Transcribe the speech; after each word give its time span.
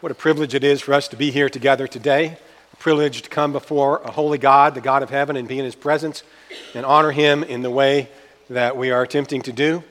What 0.00 0.12
a 0.12 0.14
privilege 0.14 0.54
it 0.54 0.62
is 0.62 0.82
for 0.82 0.92
us 0.92 1.08
to 1.08 1.16
be 1.16 1.30
here 1.30 1.48
together 1.48 1.86
today. 1.86 2.36
A 2.74 2.76
privilege 2.76 3.22
to 3.22 3.30
come 3.30 3.52
before 3.52 4.02
a 4.04 4.10
holy 4.10 4.36
God, 4.36 4.74
the 4.74 4.82
God 4.82 5.02
of 5.02 5.08
heaven, 5.08 5.36
and 5.36 5.48
be 5.48 5.58
in 5.58 5.64
his 5.64 5.74
presence 5.74 6.22
and 6.74 6.84
honor 6.84 7.12
him 7.12 7.42
in 7.42 7.62
the 7.62 7.70
way 7.70 8.10
that 8.50 8.76
we 8.76 8.90
are 8.90 9.02
attempting 9.02 9.40
to 9.40 9.54
do. 9.54 9.82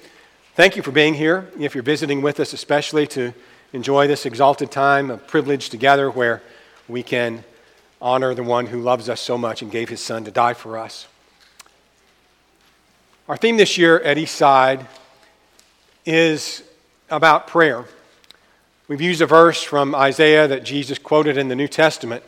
Thank 0.54 0.76
you 0.76 0.84
for 0.84 0.92
being 0.92 1.16
here. 1.16 1.50
If 1.60 1.74
you're 1.74 1.84
visiting 1.84 2.22
with 2.22 2.40
us, 2.40 2.54
especially 2.54 3.08
to 3.08 3.34
enjoy 3.74 4.06
this 4.06 4.28
exalted 4.28 4.70
time, 4.70 5.10
a 5.10 5.18
privilege 5.18 5.70
together 5.70 6.12
where 6.12 6.44
we 6.88 7.02
can 7.02 7.44
honor 8.00 8.36
the 8.36 8.44
one 8.44 8.68
who 8.68 8.82
loves 8.82 9.10
us 9.10 9.20
so 9.20 9.40
much 9.40 9.64
and 9.64 9.72
gave 9.72 9.90
his 9.90 10.02
son 10.02 10.24
to 10.26 10.32
die 10.32 10.54
for 10.54 10.78
us. 10.78 11.08
Our 13.28 13.38
theme 13.38 13.58
this 13.58 13.76
year 13.76 14.00
at 14.02 14.18
Eastside 14.18 14.86
is 16.06 16.62
about 17.10 17.48
prayer. 17.48 17.86
We've 18.88 19.02
used 19.02 19.22
a 19.22 19.26
verse 19.26 19.64
from 19.64 19.96
Isaiah 19.96 20.48
that 20.48 20.64
Jesus 20.64 21.00
quoted 21.00 21.38
in 21.38 21.48
the 21.48 21.56
New 21.56 21.68
Testament 21.68 22.24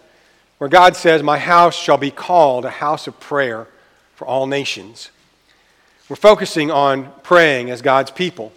where 0.57 0.67
God 0.67 0.95
says, 0.95 1.21
My 1.21 1.37
house 1.37 1.75
shall 1.75 1.99
be 1.99 2.09
called 2.09 2.65
a 2.65 2.71
house 2.71 3.05
of 3.05 3.19
prayer 3.19 3.67
for 4.15 4.25
all 4.25 4.47
nations. 4.47 5.11
We're 6.09 6.15
focusing 6.15 6.71
on 6.71 7.11
praying 7.21 7.69
as 7.69 7.83
God's 7.83 8.09
people, 8.09 8.53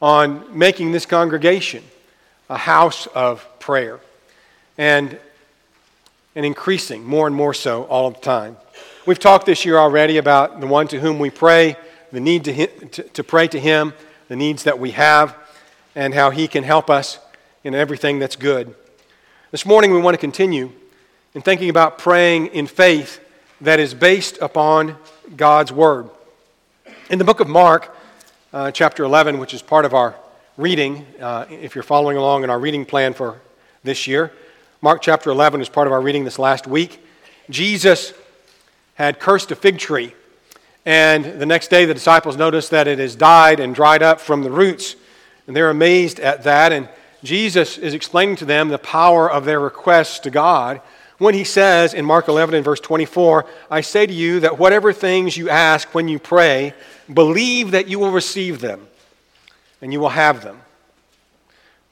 on 0.00 0.56
making 0.56 0.92
this 0.92 1.04
congregation 1.04 1.84
a 2.48 2.56
house 2.56 3.06
of 3.08 3.46
prayer, 3.58 4.00
and, 4.78 5.18
and 6.34 6.46
increasing 6.46 7.04
more 7.04 7.26
and 7.26 7.36
more 7.36 7.52
so 7.52 7.84
all 7.84 8.10
the 8.10 8.20
time. 8.20 8.56
We've 9.04 9.18
talked 9.18 9.44
this 9.44 9.66
year 9.66 9.76
already 9.76 10.16
about 10.16 10.62
the 10.62 10.66
one 10.66 10.88
to 10.88 10.98
whom 10.98 11.18
we 11.18 11.28
pray, 11.28 11.76
the 12.10 12.20
need 12.20 12.44
to, 12.44 12.66
to, 12.66 13.02
to 13.02 13.22
pray 13.22 13.48
to 13.48 13.60
him, 13.60 13.92
the 14.28 14.36
needs 14.36 14.64
that 14.64 14.78
we 14.78 14.92
have, 14.92 15.36
and 15.94 16.14
how 16.14 16.30
he 16.30 16.48
can 16.48 16.64
help 16.64 16.88
us 16.88 17.18
in 17.64 17.74
everything 17.74 18.18
that's 18.18 18.36
good. 18.36 18.74
This 19.50 19.64
morning, 19.64 19.90
we 19.90 19.98
want 19.98 20.12
to 20.12 20.18
continue 20.18 20.70
in 21.32 21.40
thinking 21.40 21.70
about 21.70 21.96
praying 21.96 22.48
in 22.48 22.66
faith 22.66 23.20
that 23.62 23.80
is 23.80 23.94
based 23.94 24.36
upon 24.42 24.96
God's 25.34 25.72
Word. 25.72 26.10
In 27.08 27.18
the 27.18 27.24
book 27.24 27.40
of 27.40 27.48
Mark, 27.48 27.96
uh, 28.52 28.70
chapter 28.70 29.02
11, 29.02 29.38
which 29.38 29.54
is 29.54 29.62
part 29.62 29.86
of 29.86 29.94
our 29.94 30.14
reading, 30.58 31.06
uh, 31.18 31.46
if 31.48 31.74
you're 31.74 31.82
following 31.82 32.18
along 32.18 32.44
in 32.44 32.50
our 32.50 32.58
reading 32.58 32.84
plan 32.84 33.14
for 33.14 33.40
this 33.82 34.06
year, 34.06 34.30
Mark 34.82 35.00
chapter 35.00 35.30
11 35.30 35.62
is 35.62 35.70
part 35.70 35.86
of 35.86 35.92
our 35.94 36.02
reading 36.02 36.24
this 36.24 36.38
last 36.38 36.66
week. 36.66 37.02
Jesus 37.48 38.12
had 38.96 39.18
cursed 39.18 39.50
a 39.50 39.56
fig 39.56 39.78
tree, 39.78 40.14
and 40.84 41.24
the 41.24 41.46
next 41.46 41.68
day 41.68 41.86
the 41.86 41.94
disciples 41.94 42.36
noticed 42.36 42.70
that 42.72 42.86
it 42.86 42.98
has 42.98 43.16
died 43.16 43.58
and 43.58 43.74
dried 43.74 44.02
up 44.02 44.20
from 44.20 44.42
the 44.42 44.50
roots, 44.50 44.96
and 45.46 45.56
they're 45.56 45.70
amazed 45.70 46.20
at 46.20 46.44
that. 46.44 46.70
And 46.70 46.90
Jesus 47.24 47.78
is 47.78 47.94
explaining 47.94 48.36
to 48.36 48.44
them 48.44 48.68
the 48.68 48.78
power 48.78 49.28
of 49.30 49.44
their 49.44 49.58
requests 49.58 50.20
to 50.20 50.30
God 50.30 50.80
when 51.18 51.34
he 51.34 51.44
says 51.44 51.94
in 51.94 52.04
Mark 52.04 52.28
11 52.28 52.54
and 52.54 52.64
verse 52.64 52.80
24, 52.80 53.46
I 53.70 53.80
say 53.82 54.04
to 54.06 54.12
you 54.12 54.40
that 54.40 54.58
whatever 54.58 54.92
things 54.92 55.36
you 55.36 55.48
ask 55.48 55.94
when 55.94 56.08
you 56.08 56.18
pray, 56.18 56.74
believe 57.12 57.70
that 57.70 57.88
you 57.88 57.98
will 57.98 58.10
receive 58.10 58.60
them 58.60 58.86
and 59.80 59.92
you 59.92 60.00
will 60.00 60.08
have 60.08 60.42
them. 60.42 60.60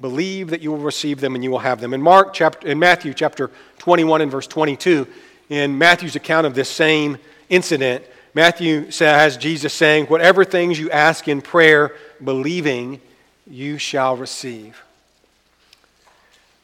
Believe 0.01 0.51
that 0.51 0.61
you 0.61 0.73
will 0.73 0.79
receive 0.79 1.21
them 1.21 1.35
and 1.35 1.45
you 1.45 1.51
will 1.51 1.61
have 1.61 1.81
them. 1.81 1.95
In 1.95 2.03
Mark 2.03 2.35
chapter 2.35 2.67
in 2.67 2.79
Matthew 2.79 3.15
chapter 3.15 3.51
21 3.79 4.23
and 4.23 4.31
verse 4.31 4.49
22, 4.49 5.07
in 5.49 5.79
Matthew's 5.79 6.17
account 6.17 6.47
of 6.47 6.55
this 6.55 6.69
same 6.69 7.17
incident, 7.49 8.05
Matthew 8.35 8.91
has 8.99 9.37
Jesus 9.37 9.73
saying, 9.73 10.07
Whatever 10.07 10.45
things 10.45 10.81
you 10.81 10.91
ask 10.91 11.29
in 11.29 11.41
prayer, 11.41 11.95
believing, 12.23 13.01
you 13.47 13.79
shall 13.79 14.17
receive. 14.17 14.83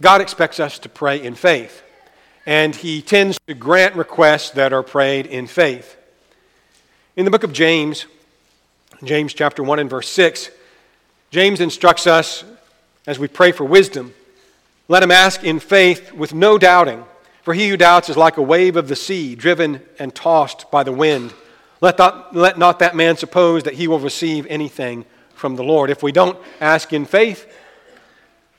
God 0.00 0.20
expects 0.20 0.60
us 0.60 0.78
to 0.80 0.88
pray 0.88 1.22
in 1.22 1.34
faith, 1.34 1.82
and 2.47 2.75
He 2.75 3.03
tends 3.03 3.38
to 3.47 3.54
grant 3.54 3.97
requests 3.97 4.50
that 4.50 4.72
are 4.72 4.82
prayed 4.82 5.26
in 5.26 5.47
faith. 5.47 5.97
In 7.16 7.25
the 7.25 7.31
book 7.31 7.44
of 7.44 7.53
James, 7.53 8.06
James 9.03 9.34
chapter 9.34 9.62
1 9.62 9.78
and 9.78 9.91
verse 9.91 10.09
6, 10.09 10.50
James 11.31 11.60
instructs 11.60 12.06
us 12.06 12.44
as 13.06 13.19
we 13.19 13.28
pray 13.28 13.53
for 13.53 13.64
wisdom 13.64 14.14
let 14.91 15.03
him 15.03 15.10
ask 15.10 15.44
in 15.44 15.60
faith 15.60 16.12
with 16.12 16.32
no 16.32 16.56
doubting, 16.56 17.04
for 17.42 17.53
he 17.53 17.69
who 17.69 17.76
doubts 17.76 18.09
is 18.09 18.16
like 18.16 18.38
a 18.38 18.42
wave 18.42 18.75
of 18.75 18.88
the 18.88 18.97
sea, 18.97 19.34
driven 19.34 19.82
and 19.98 20.15
tossed 20.15 20.70
by 20.70 20.82
the 20.82 20.92
wind. 20.92 21.34
Let 21.82 21.98
not, 21.98 22.34
let 22.34 22.59
not 22.59 22.78
that 22.78 22.97
man 22.97 23.19
suppose 23.19 23.65
that 23.65 23.75
he 23.75 23.86
will 23.86 24.00
receive 24.00 24.47
anything 24.47 25.04
from 25.34 25.56
the 25.56 25.62
Lord. 25.62 25.91
If 25.91 26.03
we 26.03 26.10
don't 26.10 26.38
ask 26.59 26.92
in 26.94 27.04
faith, 27.04 27.47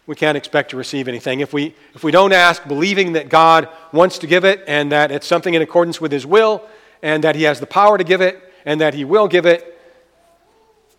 we 0.10 0.16
can't 0.16 0.36
expect 0.36 0.72
to 0.72 0.76
receive 0.76 1.08
anything. 1.08 1.40
If 1.40 1.54
we, 1.54 1.76
if 1.94 2.04
we 2.04 2.12
don't 2.12 2.34
ask 2.34 2.68
believing 2.68 3.14
that 3.14 3.30
God 3.30 3.70
wants 3.92 4.18
to 4.18 4.26
give 4.26 4.44
it 4.44 4.64
and 4.66 4.92
that 4.92 5.12
it's 5.12 5.28
something 5.28 5.54
in 5.54 5.62
accordance 5.62 6.02
with 6.02 6.12
His 6.12 6.26
will 6.26 6.64
and 7.04 7.24
that 7.24 7.36
He 7.36 7.44
has 7.44 7.60
the 7.60 7.68
power 7.68 7.96
to 7.96 8.04
give 8.04 8.20
it 8.20 8.42
and 8.66 8.82
that 8.82 8.96
He 8.96 9.06
will 9.06 9.28
give 9.28 9.46
it, 9.46 9.80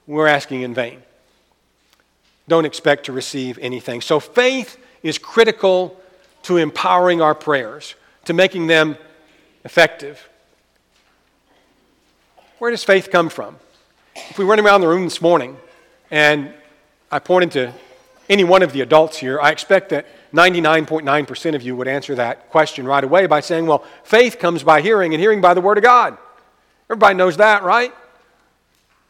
we're 0.06 0.28
asking 0.28 0.62
in 0.62 0.75
vain. 0.75 1.03
Don't 2.47 2.65
expect 2.65 3.06
to 3.06 3.12
receive 3.12 3.59
anything. 3.59 4.00
So 4.00 4.21
faith 4.21 4.78
is 5.03 5.19
critical 5.19 6.00
to 6.44 6.59
empowering 6.59 7.21
our 7.21 7.34
prayers, 7.34 7.97
to 8.27 8.32
making 8.32 8.69
them 8.69 8.97
effective. 9.65 10.28
Where 12.60 12.71
does 12.71 12.84
faith 12.84 13.10
come 13.10 13.28
from? 13.28 13.56
If 14.15 14.38
we 14.38 14.44
run 14.44 14.60
around 14.60 14.82
the 14.82 14.88
room 14.88 15.03
this 15.03 15.21
morning 15.21 15.56
and 16.12 16.54
I 17.10 17.19
pointed 17.19 17.50
to 17.53 17.75
any 18.31 18.45
one 18.45 18.63
of 18.63 18.73
the 18.73 18.81
adults 18.81 19.19
here, 19.19 19.41
I 19.41 19.51
expect 19.51 19.89
that 19.91 20.07
99.9% 20.33 21.55
of 21.57 21.63
you 21.63 21.75
would 21.75 21.89
answer 21.89 22.15
that 22.15 22.49
question 22.49 22.87
right 22.87 23.03
away 23.03 23.27
by 23.27 23.41
saying, 23.41 23.67
well, 23.67 23.85
faith 24.05 24.39
comes 24.39 24.63
by 24.63 24.81
hearing, 24.81 25.13
and 25.13 25.21
hearing 25.21 25.41
by 25.41 25.53
the 25.53 25.61
Word 25.61 25.79
of 25.79 25.85
God. 25.85 26.17
Everybody 26.89 27.17
knows 27.17 27.39
that, 27.39 27.65
right? 27.65 27.93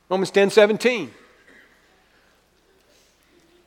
Romans 0.09 0.30
10 0.30 0.50
17. 0.50 1.10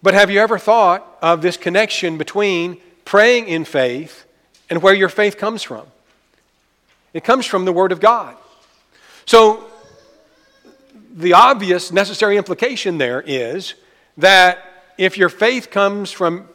But 0.01 0.15
have 0.15 0.31
you 0.31 0.39
ever 0.39 0.57
thought 0.57 1.19
of 1.21 1.41
this 1.41 1.55
connection 1.55 2.17
between 2.17 2.81
praying 3.05 3.47
in 3.47 3.63
faith 3.63 4.25
and 4.69 4.81
where 4.81 4.93
your 4.93 5.07
faith 5.07 5.37
comes 5.37 5.61
from? 5.61 5.85
It 7.13 7.23
comes 7.23 7.45
from 7.45 7.65
the 7.65 7.71
Word 7.71 7.91
of 7.91 7.99
God. 7.99 8.35
So, 9.25 9.69
the 11.13 11.33
obvious 11.33 11.91
necessary 11.91 12.37
implication 12.37 12.97
there 12.97 13.21
is 13.21 13.75
that 14.17 14.72
if 14.97 15.17
your 15.17 15.29
faith 15.29 15.71
comes 15.71 16.11
from 16.11 16.47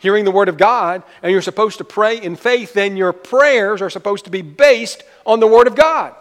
hearing 0.00 0.24
the 0.24 0.30
Word 0.30 0.48
of 0.48 0.58
God 0.58 1.02
and 1.22 1.32
you're 1.32 1.42
supposed 1.42 1.78
to 1.78 1.84
pray 1.84 2.20
in 2.20 2.36
faith, 2.36 2.72
then 2.74 2.96
your 2.96 3.12
prayers 3.12 3.80
are 3.80 3.90
supposed 3.90 4.24
to 4.24 4.30
be 4.30 4.42
based 4.42 5.04
on 5.24 5.40
the 5.40 5.46
Word 5.46 5.66
of 5.66 5.76
God. 5.76 6.14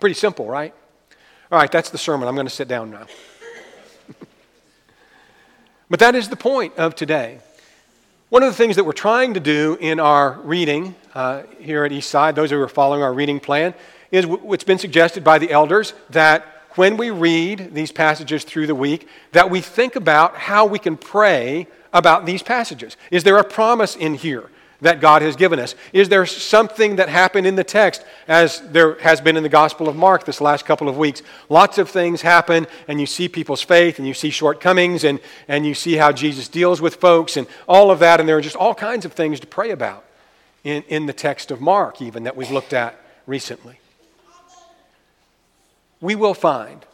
Pretty 0.00 0.14
simple, 0.14 0.46
right? 0.46 0.74
All 1.50 1.58
right, 1.58 1.70
that's 1.70 1.90
the 1.90 1.98
sermon. 1.98 2.28
I'm 2.28 2.34
going 2.34 2.46
to 2.46 2.52
sit 2.52 2.68
down 2.68 2.90
now. 2.90 3.06
but 5.90 5.98
that 6.00 6.14
is 6.14 6.28
the 6.28 6.36
point 6.36 6.76
of 6.76 6.94
today. 6.94 7.38
One 8.28 8.42
of 8.42 8.50
the 8.50 8.56
things 8.56 8.76
that 8.76 8.84
we're 8.84 8.92
trying 8.92 9.34
to 9.34 9.40
do 9.40 9.78
in 9.80 10.00
our 10.00 10.40
reading 10.40 10.94
uh, 11.14 11.44
here 11.60 11.84
at 11.84 11.92
Eastside, 11.92 12.34
those 12.34 12.50
who 12.50 12.60
are 12.60 12.68
following 12.68 13.02
our 13.02 13.14
reading 13.14 13.40
plan, 13.40 13.74
is 14.10 14.26
what's 14.26 14.64
been 14.64 14.78
suggested 14.78 15.24
by 15.24 15.38
the 15.38 15.50
elders 15.50 15.94
that 16.10 16.53
when 16.76 16.96
we 16.96 17.10
read 17.10 17.74
these 17.74 17.92
passages 17.92 18.44
through 18.44 18.66
the 18.66 18.74
week 18.74 19.08
that 19.32 19.50
we 19.50 19.60
think 19.60 19.96
about 19.96 20.36
how 20.36 20.66
we 20.66 20.78
can 20.78 20.96
pray 20.96 21.66
about 21.92 22.26
these 22.26 22.42
passages. 22.42 22.96
Is 23.10 23.24
there 23.24 23.38
a 23.38 23.44
promise 23.44 23.94
in 23.96 24.14
here 24.14 24.50
that 24.80 25.00
God 25.00 25.22
has 25.22 25.36
given 25.36 25.58
us? 25.58 25.74
Is 25.92 26.08
there 26.08 26.26
something 26.26 26.96
that 26.96 27.08
happened 27.08 27.46
in 27.46 27.54
the 27.54 27.64
text 27.64 28.04
as 28.28 28.60
there 28.72 28.98
has 29.00 29.20
been 29.20 29.36
in 29.36 29.42
the 29.42 29.48
Gospel 29.48 29.88
of 29.88 29.96
Mark 29.96 30.24
this 30.24 30.40
last 30.40 30.66
couple 30.66 30.88
of 30.88 30.96
weeks? 30.98 31.22
Lots 31.48 31.78
of 31.78 31.88
things 31.88 32.22
happen, 32.22 32.66
and 32.88 33.00
you 33.00 33.06
see 33.06 33.28
people's 33.28 33.62
faith, 33.62 33.98
and 33.98 34.06
you 34.06 34.12
see 34.12 34.30
shortcomings, 34.30 35.04
and, 35.04 35.20
and 35.48 35.64
you 35.64 35.74
see 35.74 35.94
how 35.94 36.12
Jesus 36.12 36.48
deals 36.48 36.80
with 36.80 36.96
folks, 36.96 37.36
and 37.36 37.46
all 37.68 37.90
of 37.90 38.00
that, 38.00 38.20
and 38.20 38.28
there 38.28 38.36
are 38.36 38.42
just 38.42 38.56
all 38.56 38.74
kinds 38.74 39.04
of 39.04 39.12
things 39.12 39.40
to 39.40 39.46
pray 39.46 39.70
about 39.70 40.04
in, 40.64 40.82
in 40.88 41.06
the 41.06 41.12
text 41.12 41.50
of 41.50 41.60
Mark, 41.60 42.02
even 42.02 42.24
that 42.24 42.36
we've 42.36 42.50
looked 42.50 42.72
at 42.72 42.98
recently 43.26 43.78
we 46.04 46.14
will 46.14 46.34
find 46.34 46.84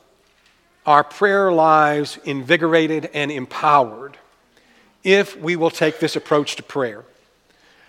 our 0.87 1.03
prayer 1.03 1.51
lives 1.51 2.17
invigorated 2.25 3.11
and 3.12 3.33
empowered 3.33 4.17
if 5.03 5.37
we 5.37 5.57
will 5.57 5.69
take 5.69 5.99
this 5.99 6.15
approach 6.15 6.55
to 6.55 6.62
prayer. 6.62 7.05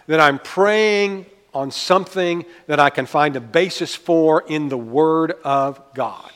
That 0.08 0.20
I'm 0.20 0.40
praying 0.40 1.28
on 1.54 1.70
something 1.70 2.44
that 2.66 2.80
I 2.80 2.90
can 2.90 3.06
find 3.06 3.36
a 3.36 3.40
basis 3.40 3.94
for 3.94 4.44
in 4.48 4.70
the 4.70 4.80
Word 4.80 5.34
of 5.44 5.80
God. 5.94 6.32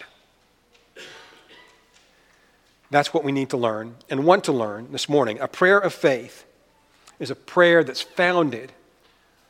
That's 2.91 3.11
what 3.11 3.23
we 3.23 3.31
need 3.31 3.49
to 3.49 3.57
learn 3.57 3.95
and 4.07 4.23
want 4.23 4.43
to 4.43 4.51
learn 4.51 4.91
this 4.91 5.09
morning. 5.09 5.39
A 5.39 5.47
prayer 5.47 5.79
of 5.79 5.95
faith 5.95 6.45
is 7.19 7.31
a 7.31 7.35
prayer 7.35 7.83
that's 7.83 8.01
founded 8.01 8.71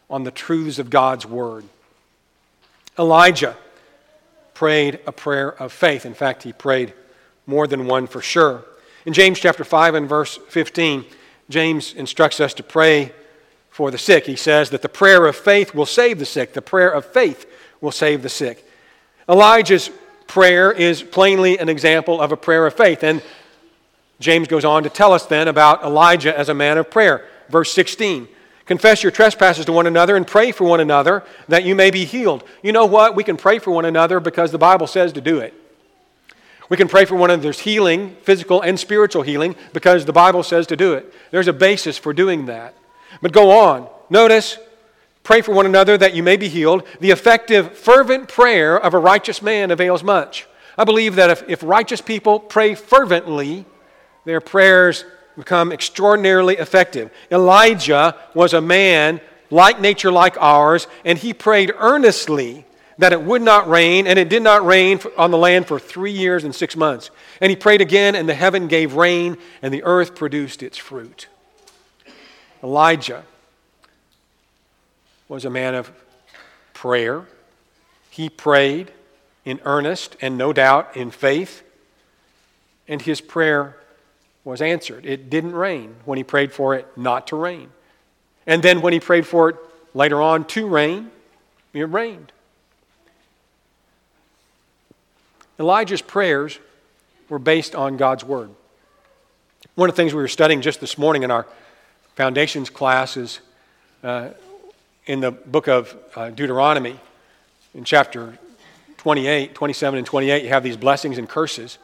on 0.10 0.24
the 0.24 0.32
truths 0.32 0.80
of 0.80 0.90
God's 0.90 1.26
Word. 1.26 1.66
Elijah 2.98 3.58
prayed 4.56 5.00
a 5.06 5.12
prayer 5.12 5.62
of 5.62 5.72
faith. 5.72 6.06
In 6.06 6.16
fact, 6.16 6.42
he 6.42 6.52
prayed 6.52 6.94
more 7.46 7.68
than 7.68 7.86
one 7.86 8.08
for 8.08 8.22
sure. 8.22 8.66
In 9.06 9.14
James 9.14 9.40
chapter 9.40 9.64
5 9.64 9.94
and 9.94 10.10
verse 10.10 10.40
15, 10.50 11.06
James 11.50 11.94
instructs 11.94 12.40
us 12.40 12.56
to 12.56 12.64
pray 12.64 13.12
for 13.70 13.92
the 13.92 13.98
sick. 14.00 14.26
He 14.26 14.36
says 14.36 14.72
that 14.72 14.82
the 14.82 14.90
prayer 14.90 15.28
of 15.28 15.36
faith 15.36 15.76
will 15.76 15.86
save 15.86 16.18
the 16.18 16.26
sick. 16.26 16.54
The 16.54 16.62
prayer 16.62 16.90
of 16.90 17.06
faith 17.06 17.46
will 17.82 17.92
save 17.92 18.24
the 18.24 18.30
sick. 18.30 18.68
Elijah's 19.30 19.92
prayer 20.26 20.72
is 20.72 21.04
plainly 21.04 21.60
an 21.60 21.70
example 21.70 22.20
of 22.20 22.32
a 22.32 22.38
prayer 22.38 22.66
of 22.66 22.74
faith. 22.74 23.04
And 23.04 23.22
James 24.20 24.48
goes 24.48 24.66
on 24.66 24.84
to 24.84 24.90
tell 24.90 25.14
us 25.14 25.26
then 25.26 25.48
about 25.48 25.84
Elijah 25.84 26.36
as 26.38 26.50
a 26.50 26.54
man 26.54 26.78
of 26.78 26.90
prayer. 26.90 27.28
Verse 27.50 27.72
16 27.74 28.28
Confess 28.66 29.04
your 29.04 29.12
trespasses 29.12 29.66
to 29.66 29.72
one 29.72 29.86
another 29.86 30.16
and 30.16 30.26
pray 30.26 30.52
for 30.52 30.64
one 30.64 30.80
another 30.80 31.24
that 31.48 31.64
you 31.64 31.76
may 31.76 31.92
be 31.92 32.04
healed. 32.04 32.44
You 32.64 32.72
know 32.72 32.86
what? 32.86 33.16
We 33.16 33.24
can 33.24 33.38
pray 33.38 33.60
for 33.60 33.72
one 33.72 33.86
another 33.86 34.20
because 34.20 34.52
the 34.52 34.58
Bible 34.58 34.88
says 34.88 35.14
to 35.14 35.22
do 35.22 35.40
it. 35.40 35.54
We 36.68 36.78
can 36.78 36.88
pray 36.88 37.06
for 37.06 37.16
one 37.16 37.30
another's 37.30 37.60
healing, 37.60 38.16
physical 38.24 38.62
and 38.62 38.80
spiritual 38.80 39.22
healing, 39.22 39.56
because 39.72 40.06
the 40.06 40.14
Bible 40.14 40.42
says 40.42 40.66
to 40.68 40.76
do 40.76 40.94
it. 40.94 41.14
There's 41.30 41.48
a 41.48 41.54
basis 41.54 41.98
for 41.98 42.12
doing 42.12 42.48
that. 42.48 42.74
But 43.22 43.32
go 43.32 43.52
on. 43.52 43.88
Notice, 44.10 44.58
pray 45.22 45.42
for 45.42 45.54
one 45.54 45.68
another 45.68 45.96
that 45.96 46.16
you 46.16 46.24
may 46.24 46.38
be 46.38 46.50
healed. 46.50 46.88
The 47.00 47.12
effective, 47.12 47.78
fervent 47.78 48.28
prayer 48.28 48.80
of 48.80 48.96
a 48.96 49.00
righteous 49.00 49.44
man 49.44 49.70
avails 49.70 50.04
much. 50.04 50.48
I 50.76 50.86
believe 50.86 51.16
that 51.16 51.30
if, 51.30 51.48
if 51.48 51.62
righteous 51.62 52.02
people 52.02 52.40
pray 52.40 52.74
fervently, 52.74 53.66
their 54.26 54.42
prayers 54.42 55.06
become 55.38 55.72
extraordinarily 55.72 56.58
effective. 56.58 57.12
Elijah 57.32 58.16
was 58.34 58.54
a 58.54 58.62
man 58.62 59.22
like 59.52 59.80
nature, 59.80 60.12
like 60.12 60.38
ours, 60.38 60.88
and 61.04 61.18
he 61.18 61.34
prayed 61.34 61.72
earnestly 61.78 62.66
that 62.98 63.12
it 63.12 63.22
would 63.22 63.42
not 63.42 63.68
rain, 63.70 64.08
and 64.08 64.18
it 64.18 64.30
did 64.30 64.42
not 64.42 64.66
rain 64.66 65.00
on 65.18 65.32
the 65.32 65.38
land 65.38 65.68
for 65.68 65.80
three 65.80 66.12
years 66.12 66.44
and 66.44 66.56
six 66.56 66.76
months. 66.78 67.12
And 67.42 67.50
he 67.50 67.56
prayed 67.56 67.82
again, 67.82 68.16
and 68.16 68.28
the 68.28 68.34
heaven 68.34 68.68
gave 68.68 68.94
rain, 68.94 69.38
and 69.62 69.74
the 69.74 69.84
earth 69.84 70.16
produced 70.16 70.64
its 70.64 70.78
fruit. 70.78 71.28
Elijah 72.64 73.24
was 75.28 75.44
a 75.44 75.50
man 75.50 75.76
of 75.76 75.92
prayer. 76.74 77.26
He 78.10 78.30
prayed 78.30 78.92
in 79.44 79.60
earnest 79.66 80.16
and 80.22 80.38
no 80.38 80.54
doubt 80.54 80.96
in 80.96 81.12
faith, 81.12 81.64
and 82.88 83.02
his 83.02 83.20
prayer 83.20 83.78
was 84.46 84.62
answered. 84.62 85.06
It 85.06 85.30
didn't 85.30 85.54
rain 85.54 85.96
when 86.06 86.18
he 86.18 86.24
prayed 86.24 86.54
for 86.54 86.76
it 86.76 86.88
not 86.96 87.28
to 87.28 87.36
rain. 87.36 87.70
And 88.48 88.64
then 88.64 88.82
when 88.82 88.94
he 88.94 89.00
prayed 89.00 89.28
for 89.28 89.50
it 89.50 89.56
later 89.94 90.22
on 90.22 90.46
to 90.46 90.68
rain, 90.68 91.10
it 91.74 91.90
rained. 91.90 92.32
Elijah's 95.60 96.02
prayers 96.02 96.60
were 97.28 97.40
based 97.40 97.76
on 97.76 97.98
God's 97.98 98.24
word. 98.24 98.52
One 99.74 99.90
of 99.90 99.96
the 99.96 100.02
things 100.02 100.14
we 100.14 100.22
were 100.22 100.28
studying 100.28 100.62
just 100.62 100.80
this 100.80 100.98
morning 100.98 101.24
in 101.24 101.32
our 101.32 101.48
foundations 102.16 102.70
class 102.70 103.18
is 103.18 103.40
uh, 104.04 104.30
in 105.06 105.22
the 105.22 105.32
book 105.32 105.68
of 105.68 105.96
uh, 106.16 106.30
Deuteronomy, 106.30 107.00
in 107.74 107.84
chapter 107.84 108.38
28, 108.98 109.56
27, 109.56 109.98
and 109.98 110.08
28, 110.08 110.44
you 110.44 110.50
have 110.50 110.64
these 110.64 110.78
blessings 110.78 111.18
and 111.18 111.28
curses. 111.28 111.78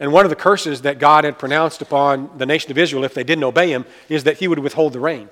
And 0.00 0.12
one 0.12 0.24
of 0.24 0.30
the 0.30 0.36
curses 0.36 0.82
that 0.82 0.98
God 0.98 1.24
had 1.24 1.38
pronounced 1.38 1.82
upon 1.82 2.30
the 2.38 2.46
nation 2.46 2.70
of 2.70 2.78
Israel 2.78 3.04
if 3.04 3.14
they 3.14 3.24
didn't 3.24 3.44
obey 3.44 3.72
him 3.72 3.84
is 4.08 4.24
that 4.24 4.38
he 4.38 4.46
would 4.46 4.58
withhold 4.60 4.92
the 4.92 5.00
rain. 5.00 5.28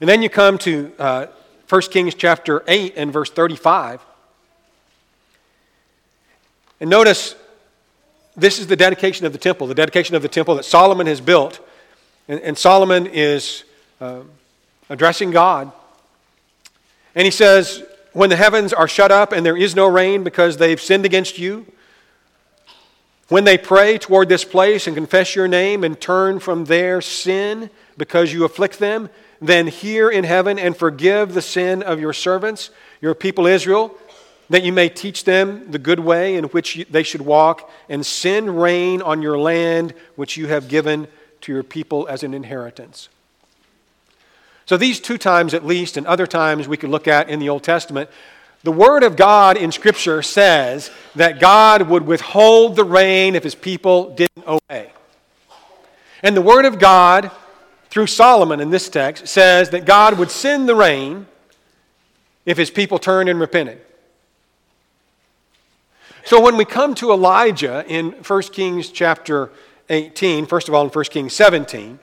And 0.00 0.08
then 0.08 0.22
you 0.22 0.28
come 0.28 0.58
to 0.58 0.92
uh, 0.98 1.26
1 1.68 1.82
Kings 1.82 2.14
chapter 2.14 2.64
8 2.66 2.94
and 2.96 3.12
verse 3.12 3.30
35. 3.30 4.00
And 6.80 6.90
notice 6.90 7.36
this 8.36 8.58
is 8.58 8.66
the 8.66 8.76
dedication 8.76 9.26
of 9.26 9.32
the 9.32 9.38
temple, 9.38 9.66
the 9.66 9.74
dedication 9.74 10.16
of 10.16 10.22
the 10.22 10.28
temple 10.28 10.56
that 10.56 10.64
Solomon 10.64 11.06
has 11.06 11.20
built. 11.20 11.60
And, 12.26 12.40
and 12.40 12.58
Solomon 12.58 13.06
is 13.06 13.64
uh, 14.00 14.20
addressing 14.90 15.30
God. 15.30 15.70
And 17.14 17.24
he 17.24 17.30
says, 17.30 17.84
When 18.12 18.30
the 18.30 18.36
heavens 18.36 18.72
are 18.72 18.88
shut 18.88 19.12
up 19.12 19.32
and 19.32 19.46
there 19.46 19.56
is 19.56 19.76
no 19.76 19.86
rain 19.86 20.24
because 20.24 20.56
they've 20.56 20.80
sinned 20.80 21.04
against 21.04 21.38
you, 21.38 21.66
when 23.28 23.44
they 23.44 23.56
pray 23.56 23.98
toward 23.98 24.28
this 24.28 24.44
place 24.44 24.86
and 24.86 24.96
confess 24.96 25.34
your 25.34 25.48
name 25.48 25.84
and 25.84 26.00
turn 26.00 26.40
from 26.40 26.66
their 26.66 27.00
sin 27.00 27.70
because 27.96 28.32
you 28.32 28.44
afflict 28.44 28.78
them, 28.78 29.08
then 29.40 29.66
hear 29.66 30.10
in 30.10 30.24
heaven 30.24 30.58
and 30.58 30.76
forgive 30.76 31.34
the 31.34 31.42
sin 31.42 31.82
of 31.82 32.00
your 32.00 32.12
servants, 32.12 32.70
your 33.00 33.14
people 33.14 33.46
Israel, 33.46 33.96
that 34.50 34.62
you 34.62 34.72
may 34.72 34.88
teach 34.88 35.24
them 35.24 35.70
the 35.70 35.78
good 35.78 36.00
way 36.00 36.36
in 36.36 36.44
which 36.44 36.86
they 36.90 37.02
should 37.02 37.22
walk, 37.22 37.70
and 37.88 38.04
send 38.04 38.60
rain 38.60 39.00
on 39.00 39.22
your 39.22 39.38
land 39.38 39.94
which 40.16 40.36
you 40.36 40.46
have 40.48 40.68
given 40.68 41.08
to 41.40 41.52
your 41.52 41.62
people 41.62 42.06
as 42.08 42.22
an 42.22 42.34
inheritance. 42.34 43.08
So, 44.66 44.76
these 44.76 45.00
two 45.00 45.18
times 45.18 45.52
at 45.52 45.66
least, 45.66 45.96
and 45.96 46.06
other 46.06 46.26
times 46.26 46.66
we 46.66 46.76
could 46.76 46.90
look 46.90 47.06
at 47.06 47.28
in 47.28 47.38
the 47.38 47.50
Old 47.50 47.62
Testament, 47.62 48.08
the 48.64 48.72
Word 48.72 49.02
of 49.04 49.14
God 49.14 49.58
in 49.58 49.70
Scripture 49.70 50.22
says 50.22 50.90
that 51.14 51.38
God 51.38 51.82
would 51.82 52.06
withhold 52.06 52.76
the 52.76 52.84
rain 52.84 53.36
if 53.36 53.44
His 53.44 53.54
people 53.54 54.14
didn't 54.14 54.46
obey. 54.46 54.90
And 56.22 56.34
the 56.34 56.42
Word 56.42 56.64
of 56.64 56.78
God, 56.78 57.30
through 57.90 58.06
Solomon 58.06 58.60
in 58.60 58.70
this 58.70 58.88
text, 58.88 59.28
says 59.28 59.68
that 59.70 59.84
God 59.84 60.18
would 60.18 60.30
send 60.30 60.66
the 60.66 60.74
rain 60.74 61.26
if 62.46 62.56
His 62.56 62.70
people 62.70 62.98
turned 62.98 63.28
and 63.28 63.38
repented. 63.38 63.82
So 66.24 66.40
when 66.40 66.56
we 66.56 66.64
come 66.64 66.94
to 66.96 67.12
Elijah 67.12 67.84
in 67.86 68.12
1 68.12 68.42
Kings 68.44 68.88
chapter 68.88 69.50
18, 69.90 70.46
first 70.46 70.68
of 70.68 70.74
all 70.74 70.84
in 70.84 70.90
1 70.90 71.04
Kings 71.06 71.34
17, 71.34 71.98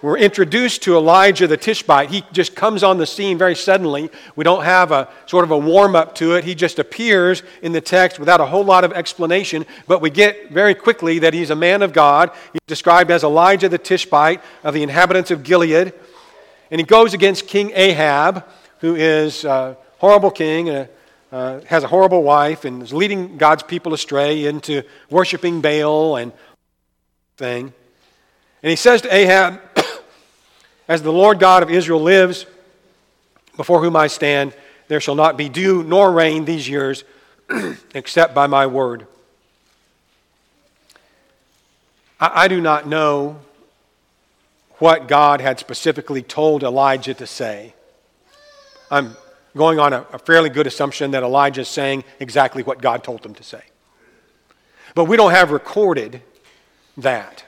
we're 0.00 0.18
introduced 0.18 0.82
to 0.82 0.96
Elijah 0.96 1.48
the 1.48 1.56
Tishbite. 1.56 2.10
He 2.10 2.24
just 2.30 2.54
comes 2.54 2.84
on 2.84 2.98
the 2.98 3.06
scene 3.06 3.36
very 3.36 3.56
suddenly. 3.56 4.10
We 4.36 4.44
don't 4.44 4.64
have 4.64 4.92
a 4.92 5.08
sort 5.26 5.44
of 5.44 5.50
a 5.50 5.58
warm 5.58 5.96
up 5.96 6.14
to 6.16 6.36
it. 6.36 6.44
He 6.44 6.54
just 6.54 6.78
appears 6.78 7.42
in 7.62 7.72
the 7.72 7.80
text 7.80 8.20
without 8.20 8.40
a 8.40 8.46
whole 8.46 8.64
lot 8.64 8.84
of 8.84 8.92
explanation, 8.92 9.66
but 9.88 10.00
we 10.00 10.10
get 10.10 10.50
very 10.50 10.74
quickly 10.74 11.18
that 11.18 11.34
he's 11.34 11.50
a 11.50 11.56
man 11.56 11.82
of 11.82 11.92
God. 11.92 12.30
He's 12.52 12.60
described 12.68 13.10
as 13.10 13.24
Elijah 13.24 13.68
the 13.68 13.78
Tishbite 13.78 14.40
of 14.62 14.72
the 14.72 14.84
inhabitants 14.84 15.32
of 15.32 15.42
Gilead. 15.42 15.92
And 16.70 16.80
he 16.80 16.84
goes 16.84 17.12
against 17.12 17.48
King 17.48 17.72
Ahab, 17.74 18.44
who 18.80 18.94
is 18.94 19.44
a 19.44 19.76
horrible 19.98 20.30
king 20.30 20.68
and 20.68 20.88
uh, 21.32 21.60
has 21.62 21.82
a 21.82 21.88
horrible 21.88 22.22
wife 22.22 22.64
and 22.64 22.82
is 22.82 22.92
leading 22.92 23.36
God's 23.36 23.62
people 23.62 23.92
astray 23.94 24.46
into 24.46 24.82
worshiping 25.10 25.60
Baal 25.60 26.16
and 26.16 26.32
thing. 27.36 27.72
And 28.62 28.70
he 28.70 28.76
says 28.76 29.02
to 29.02 29.14
Ahab, 29.14 29.60
As 30.88 31.02
the 31.02 31.12
Lord 31.12 31.38
God 31.38 31.62
of 31.62 31.70
Israel 31.70 32.00
lives, 32.00 32.46
before 33.56 33.82
whom 33.82 33.94
I 33.94 34.06
stand, 34.06 34.54
there 34.88 35.00
shall 35.00 35.14
not 35.14 35.36
be 35.36 35.50
dew 35.50 35.82
nor 35.82 36.10
rain 36.10 36.46
these 36.46 36.68
years, 36.68 37.04
except 37.94 38.34
by 38.34 38.46
my 38.46 38.66
word. 38.66 39.06
I, 42.18 42.44
I 42.44 42.48
do 42.48 42.60
not 42.60 42.86
know 42.86 43.38
what 44.78 45.08
God 45.08 45.40
had 45.40 45.58
specifically 45.58 46.22
told 46.22 46.62
Elijah 46.62 47.14
to 47.14 47.26
say. 47.26 47.74
I'm 48.90 49.16
going 49.56 49.78
on 49.78 49.92
a, 49.92 50.06
a 50.12 50.18
fairly 50.18 50.48
good 50.48 50.66
assumption 50.66 51.10
that 51.10 51.22
Elijah 51.22 51.62
is 51.62 51.68
saying 51.68 52.04
exactly 52.20 52.62
what 52.62 52.80
God 52.80 53.04
told 53.04 53.26
him 53.26 53.34
to 53.34 53.42
say. 53.42 53.62
But 54.94 55.04
we 55.04 55.16
don't 55.16 55.32
have 55.32 55.50
recorded 55.50 56.22
that. 56.96 57.44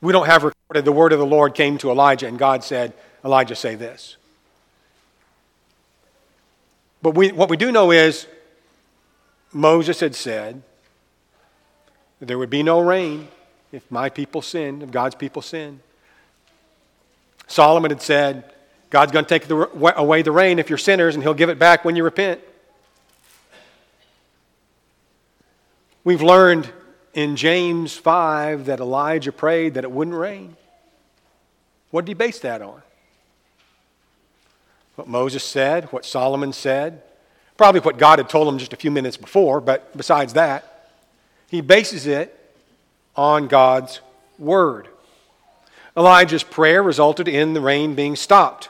We 0.00 0.12
don't 0.12 0.26
have 0.26 0.44
recorded 0.44 0.84
the 0.84 0.92
word 0.92 1.12
of 1.12 1.18
the 1.18 1.26
Lord 1.26 1.54
came 1.54 1.78
to 1.78 1.90
Elijah 1.90 2.26
and 2.26 2.38
God 2.38 2.64
said, 2.64 2.94
Elijah, 3.24 3.54
say 3.54 3.74
this. 3.74 4.16
But 7.02 7.14
we, 7.14 7.32
what 7.32 7.48
we 7.48 7.56
do 7.56 7.72
know 7.72 7.90
is 7.90 8.26
Moses 9.52 10.00
had 10.00 10.14
said 10.14 10.62
there 12.20 12.38
would 12.38 12.50
be 12.50 12.62
no 12.62 12.80
rain 12.80 13.28
if 13.72 13.90
my 13.90 14.08
people 14.08 14.42
sinned, 14.42 14.82
if 14.82 14.90
God's 14.90 15.14
people 15.14 15.42
sinned. 15.42 15.80
Solomon 17.46 17.90
had 17.90 18.02
said, 18.02 18.44
God's 18.90 19.12
going 19.12 19.24
to 19.24 19.28
take 19.28 19.46
the, 19.46 19.56
away 19.96 20.22
the 20.22 20.32
rain 20.32 20.58
if 20.58 20.68
you're 20.68 20.78
sinners, 20.78 21.14
and 21.14 21.22
He'll 21.22 21.34
give 21.34 21.48
it 21.48 21.58
back 21.58 21.84
when 21.84 21.96
you 21.96 22.04
repent. 22.04 22.40
We've 26.04 26.22
learned 26.22 26.70
in 27.14 27.36
James 27.36 27.96
5 27.96 28.66
that 28.66 28.80
Elijah 28.80 29.32
prayed 29.32 29.74
that 29.74 29.84
it 29.84 29.90
wouldn't 29.90 30.16
rain. 30.16 30.56
What 31.90 32.04
did 32.04 32.10
he 32.10 32.14
base 32.14 32.38
that 32.40 32.62
on? 32.62 32.82
What 34.94 35.08
Moses 35.08 35.42
said, 35.42 35.86
what 35.86 36.04
Solomon 36.04 36.52
said, 36.52 37.02
probably 37.56 37.80
what 37.80 37.98
God 37.98 38.18
had 38.18 38.28
told 38.28 38.48
him 38.48 38.58
just 38.58 38.72
a 38.72 38.76
few 38.76 38.90
minutes 38.90 39.16
before, 39.16 39.60
but 39.60 39.96
besides 39.96 40.34
that, 40.34 40.88
he 41.48 41.60
bases 41.60 42.06
it 42.06 42.36
on 43.16 43.48
God's 43.48 44.00
word. 44.38 44.88
Elijah's 45.96 46.44
prayer 46.44 46.82
resulted 46.82 47.26
in 47.26 47.52
the 47.52 47.60
rain 47.60 47.94
being 47.94 48.14
stopped. 48.14 48.68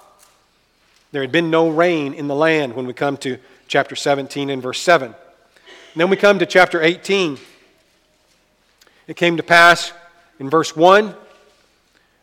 There 1.12 1.22
had 1.22 1.32
been 1.32 1.50
no 1.50 1.68
rain 1.68 2.14
in 2.14 2.28
the 2.28 2.34
land 2.34 2.74
when 2.74 2.86
we 2.86 2.92
come 2.94 3.16
to 3.18 3.38
chapter 3.68 3.94
17 3.94 4.48
and 4.48 4.62
verse 4.62 4.80
7. 4.80 5.14
And 5.14 6.00
then 6.00 6.08
we 6.08 6.16
come 6.16 6.38
to 6.38 6.46
chapter 6.46 6.80
18. 6.80 7.38
It 9.10 9.16
came 9.16 9.38
to 9.38 9.42
pass 9.42 9.92
in 10.38 10.48
verse 10.48 10.76
1 10.76 11.16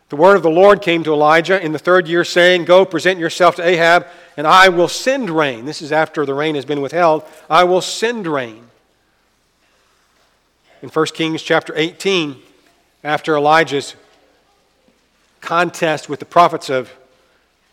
The 0.07 0.15
word 0.15 0.37
of 0.37 0.41
the 0.41 0.49
Lord 0.49 0.81
came 0.81 1.03
to 1.03 1.11
Elijah 1.11 1.61
in 1.61 1.73
the 1.73 1.79
third 1.79 2.07
year, 2.07 2.23
saying, 2.23 2.63
Go, 2.63 2.85
present 2.85 3.19
yourself 3.19 3.57
to 3.57 3.67
Ahab, 3.67 4.07
and 4.37 4.47
I 4.47 4.69
will 4.69 4.87
send 4.87 5.29
rain. 5.29 5.65
This 5.65 5.81
is 5.81 5.91
after 5.91 6.25
the 6.25 6.33
rain 6.33 6.55
has 6.55 6.63
been 6.63 6.79
withheld. 6.79 7.25
I 7.49 7.65
will 7.65 7.81
send 7.81 8.25
rain. 8.25 8.69
In 10.81 10.87
1 10.87 11.05
Kings 11.07 11.43
chapter 11.43 11.73
18, 11.75 12.37
after 13.03 13.35
Elijah's 13.35 13.93
contest 15.41 16.07
with 16.07 16.19
the 16.19 16.25
prophets 16.25 16.69
of 16.69 16.89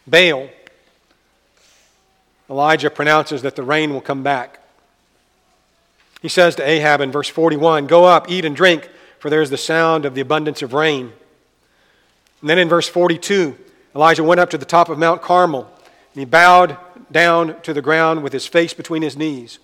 Baal, 0.08 0.48
Elijah 2.50 2.90
pronounces 2.90 3.42
that 3.42 3.54
the 3.54 3.62
rain 3.62 3.92
will 3.92 4.00
come 4.00 4.24
back. 4.24 4.58
He 6.20 6.28
says 6.28 6.56
to 6.56 6.68
Ahab 6.68 7.00
in 7.00 7.12
verse 7.12 7.28
41 7.28 7.86
Go 7.86 8.06
up, 8.06 8.28
eat 8.28 8.44
and 8.44 8.56
drink, 8.56 8.90
for 9.24 9.30
there 9.30 9.40
is 9.40 9.48
the 9.48 9.56
sound 9.56 10.04
of 10.04 10.14
the 10.14 10.20
abundance 10.20 10.60
of 10.60 10.74
rain. 10.74 11.10
And 12.42 12.50
then 12.50 12.58
in 12.58 12.68
verse 12.68 12.86
42, 12.86 13.56
Elijah 13.96 14.22
went 14.22 14.38
up 14.38 14.50
to 14.50 14.58
the 14.58 14.66
top 14.66 14.90
of 14.90 14.98
Mount 14.98 15.22
Carmel, 15.22 15.62
and 15.62 16.20
he 16.20 16.26
bowed 16.26 16.76
down 17.10 17.58
to 17.62 17.72
the 17.72 17.80
ground 17.80 18.22
with 18.22 18.34
his 18.34 18.46
face 18.46 18.74
between 18.74 19.00
his 19.00 19.16
knees. 19.16 19.60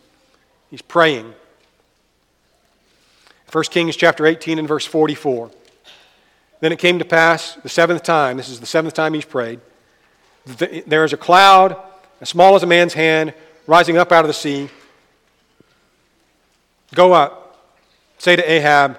He's 0.70 0.80
praying. 0.80 1.34
1 3.52 3.64
Kings 3.64 3.96
chapter 3.96 4.24
18 4.24 4.58
and 4.58 4.66
verse 4.66 4.86
44. 4.86 5.50
Then 6.60 6.72
it 6.72 6.78
came 6.78 6.98
to 6.98 7.04
pass 7.04 7.56
the 7.56 7.68
seventh 7.68 8.02
time, 8.02 8.38
this 8.38 8.48
is 8.48 8.60
the 8.60 8.66
seventh 8.66 8.94
time 8.94 9.12
he's 9.12 9.26
prayed, 9.26 9.60
there 10.86 11.04
is 11.04 11.12
a 11.12 11.18
cloud 11.18 11.76
as 12.22 12.30
small 12.30 12.54
as 12.54 12.62
a 12.62 12.66
man's 12.66 12.94
hand 12.94 13.34
rising 13.66 13.98
up 13.98 14.10
out 14.10 14.24
of 14.24 14.28
the 14.28 14.32
sea. 14.32 14.70
Go 16.94 17.12
up, 17.12 17.62
say 18.16 18.36
to 18.36 18.50
Ahab, 18.50 18.98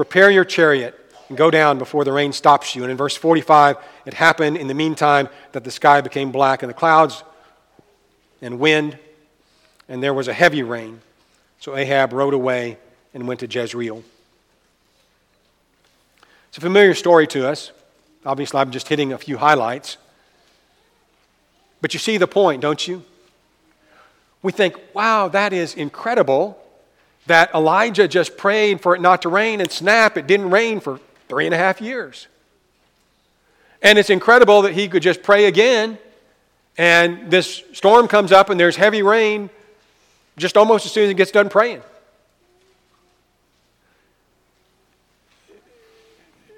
prepare 0.00 0.30
your 0.30 0.46
chariot 0.46 0.98
and 1.28 1.36
go 1.36 1.50
down 1.50 1.76
before 1.76 2.04
the 2.04 2.12
rain 2.12 2.32
stops 2.32 2.74
you. 2.74 2.82
And 2.84 2.90
in 2.90 2.96
verse 2.96 3.14
45, 3.14 3.76
it 4.06 4.14
happened 4.14 4.56
in 4.56 4.66
the 4.66 4.72
meantime 4.72 5.28
that 5.52 5.62
the 5.62 5.70
sky 5.70 6.00
became 6.00 6.32
black 6.32 6.62
and 6.62 6.70
the 6.70 6.74
clouds 6.74 7.22
and 8.40 8.58
wind, 8.58 8.96
and 9.90 10.02
there 10.02 10.14
was 10.14 10.26
a 10.26 10.32
heavy 10.32 10.62
rain. 10.62 11.02
So 11.58 11.76
Ahab 11.76 12.14
rode 12.14 12.32
away 12.32 12.78
and 13.12 13.28
went 13.28 13.40
to 13.40 13.46
Jezreel. 13.46 14.02
It's 16.48 16.56
a 16.56 16.62
familiar 16.62 16.94
story 16.94 17.26
to 17.26 17.46
us. 17.46 17.70
Obviously, 18.24 18.58
I'm 18.58 18.70
just 18.70 18.88
hitting 18.88 19.12
a 19.12 19.18
few 19.18 19.36
highlights. 19.36 19.98
But 21.82 21.92
you 21.92 22.00
see 22.00 22.16
the 22.16 22.26
point, 22.26 22.62
don't 22.62 22.88
you? 22.88 23.04
We 24.40 24.50
think, 24.50 24.76
wow, 24.94 25.28
that 25.28 25.52
is 25.52 25.74
incredible 25.74 26.58
that 27.30 27.54
Elijah 27.54 28.08
just 28.08 28.36
prayed 28.36 28.80
for 28.80 28.94
it 28.96 29.00
not 29.00 29.22
to 29.22 29.28
rain, 29.28 29.60
and 29.60 29.70
snap, 29.70 30.16
it 30.16 30.26
didn't 30.26 30.50
rain 30.50 30.80
for 30.80 30.98
three 31.28 31.46
and 31.46 31.54
a 31.54 31.58
half 31.58 31.80
years. 31.80 32.26
And 33.82 33.98
it's 33.98 34.10
incredible 34.10 34.62
that 34.62 34.72
he 34.72 34.88
could 34.88 35.02
just 35.02 35.22
pray 35.22 35.46
again, 35.46 35.96
and 36.76 37.30
this 37.30 37.62
storm 37.72 38.08
comes 38.08 38.32
up, 38.32 38.50
and 38.50 38.58
there's 38.58 38.74
heavy 38.74 39.02
rain 39.02 39.48
just 40.36 40.56
almost 40.56 40.86
as 40.86 40.92
soon 40.92 41.04
as 41.04 41.08
he 41.10 41.14
gets 41.14 41.30
done 41.30 41.48
praying. 41.48 41.82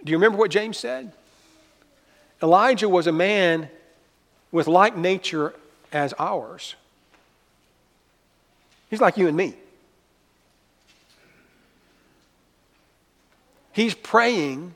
Do 0.03 0.11
you 0.11 0.17
remember 0.17 0.39
what 0.39 0.51
James 0.51 0.79
said? 0.79 1.13
Elijah 2.43 2.89
was 2.89 3.07
a 3.07 3.13
man 3.13 3.69
with 4.51 4.69
like 4.69 4.97
nature 4.97 5.55
as 5.93 6.15
ours. 6.19 6.77
He's 8.89 9.01
like 9.01 9.19
you 9.19 9.29
and 9.29 9.37
me. 9.37 9.55
He's 13.73 13.95
praying, 13.95 14.75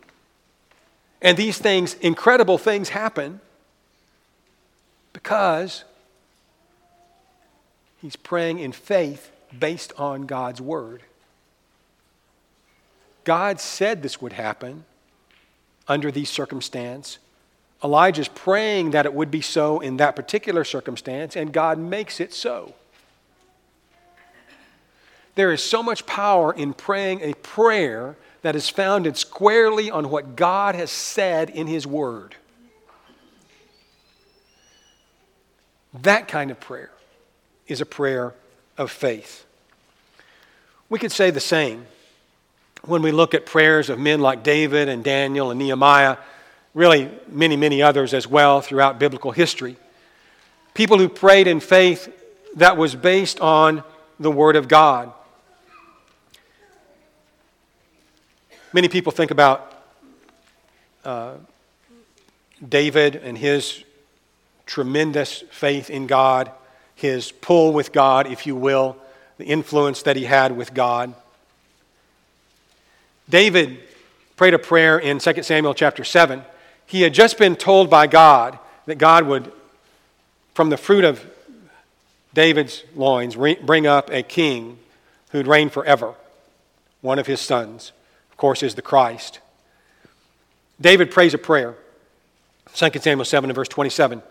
and 1.20 1.36
these 1.36 1.58
things, 1.58 1.94
incredible 1.94 2.58
things, 2.58 2.88
happen 2.88 3.40
because 5.12 5.84
he's 8.00 8.16
praying 8.16 8.58
in 8.58 8.72
faith 8.72 9.30
based 9.58 9.92
on 9.98 10.26
God's 10.26 10.60
word. 10.60 11.02
God 13.24 13.60
said 13.60 14.02
this 14.02 14.20
would 14.22 14.32
happen 14.32 14.84
under 15.88 16.10
these 16.10 16.30
circumstances. 16.30 17.18
Elijah's 17.84 18.28
praying 18.28 18.92
that 18.92 19.04
it 19.04 19.12
would 19.12 19.30
be 19.30 19.40
so 19.40 19.80
in 19.80 19.98
that 19.98 20.16
particular 20.16 20.64
circumstance, 20.64 21.36
and 21.36 21.52
God 21.52 21.78
makes 21.78 22.20
it 22.20 22.32
so. 22.32 22.74
There 25.34 25.52
is 25.52 25.62
so 25.62 25.82
much 25.82 26.06
power 26.06 26.52
in 26.52 26.72
praying 26.72 27.20
a 27.20 27.34
prayer 27.34 28.16
that 28.46 28.54
is 28.54 28.68
founded 28.68 29.16
squarely 29.16 29.90
on 29.90 30.08
what 30.08 30.36
God 30.36 30.76
has 30.76 30.92
said 30.92 31.50
in 31.50 31.66
His 31.66 31.84
Word. 31.84 32.36
That 36.02 36.28
kind 36.28 36.52
of 36.52 36.60
prayer 36.60 36.92
is 37.66 37.80
a 37.80 37.84
prayer 37.84 38.34
of 38.78 38.92
faith. 38.92 39.44
We 40.88 41.00
could 41.00 41.10
say 41.10 41.32
the 41.32 41.40
same 41.40 41.86
when 42.84 43.02
we 43.02 43.10
look 43.10 43.34
at 43.34 43.46
prayers 43.46 43.90
of 43.90 43.98
men 43.98 44.20
like 44.20 44.44
David 44.44 44.88
and 44.88 45.02
Daniel 45.02 45.50
and 45.50 45.58
Nehemiah, 45.58 46.16
really 46.72 47.10
many, 47.26 47.56
many 47.56 47.82
others 47.82 48.14
as 48.14 48.28
well 48.28 48.60
throughout 48.60 49.00
biblical 49.00 49.32
history. 49.32 49.74
People 50.72 50.98
who 50.98 51.08
prayed 51.08 51.48
in 51.48 51.58
faith 51.58 52.14
that 52.54 52.76
was 52.76 52.94
based 52.94 53.40
on 53.40 53.82
the 54.20 54.30
Word 54.30 54.54
of 54.54 54.68
God. 54.68 55.12
Many 58.76 58.88
people 58.88 59.10
think 59.10 59.30
about 59.30 59.72
uh, 61.02 61.36
David 62.68 63.16
and 63.16 63.38
his 63.38 63.82
tremendous 64.66 65.44
faith 65.50 65.88
in 65.88 66.06
God, 66.06 66.50
his 66.94 67.32
pull 67.32 67.72
with 67.72 67.90
God, 67.90 68.26
if 68.26 68.46
you 68.46 68.54
will, 68.54 68.98
the 69.38 69.46
influence 69.46 70.02
that 70.02 70.14
he 70.14 70.24
had 70.24 70.54
with 70.54 70.74
God. 70.74 71.14
David 73.30 73.78
prayed 74.36 74.52
a 74.52 74.58
prayer 74.58 74.98
in 74.98 75.20
2 75.20 75.42
Samuel 75.42 75.72
chapter 75.72 76.04
7. 76.04 76.42
He 76.84 77.00
had 77.00 77.14
just 77.14 77.38
been 77.38 77.56
told 77.56 77.88
by 77.88 78.06
God 78.06 78.58
that 78.84 78.96
God 78.96 79.26
would, 79.26 79.50
from 80.52 80.68
the 80.68 80.76
fruit 80.76 81.04
of 81.04 81.24
David's 82.34 82.84
loins, 82.94 83.36
bring 83.36 83.86
up 83.86 84.10
a 84.10 84.22
king 84.22 84.76
who'd 85.30 85.46
reign 85.46 85.70
forever, 85.70 86.12
one 87.00 87.18
of 87.18 87.26
his 87.26 87.40
sons 87.40 87.92
of 88.36 88.38
course, 88.38 88.62
is 88.62 88.74
the 88.74 88.82
Christ. 88.82 89.40
David 90.78 91.10
prays 91.10 91.32
a 91.32 91.38
prayer. 91.38 91.74
2 92.74 92.90
Samuel 93.00 93.24
7 93.24 93.48
and 93.48 93.54
verse 93.54 93.68
27. 93.68 94.22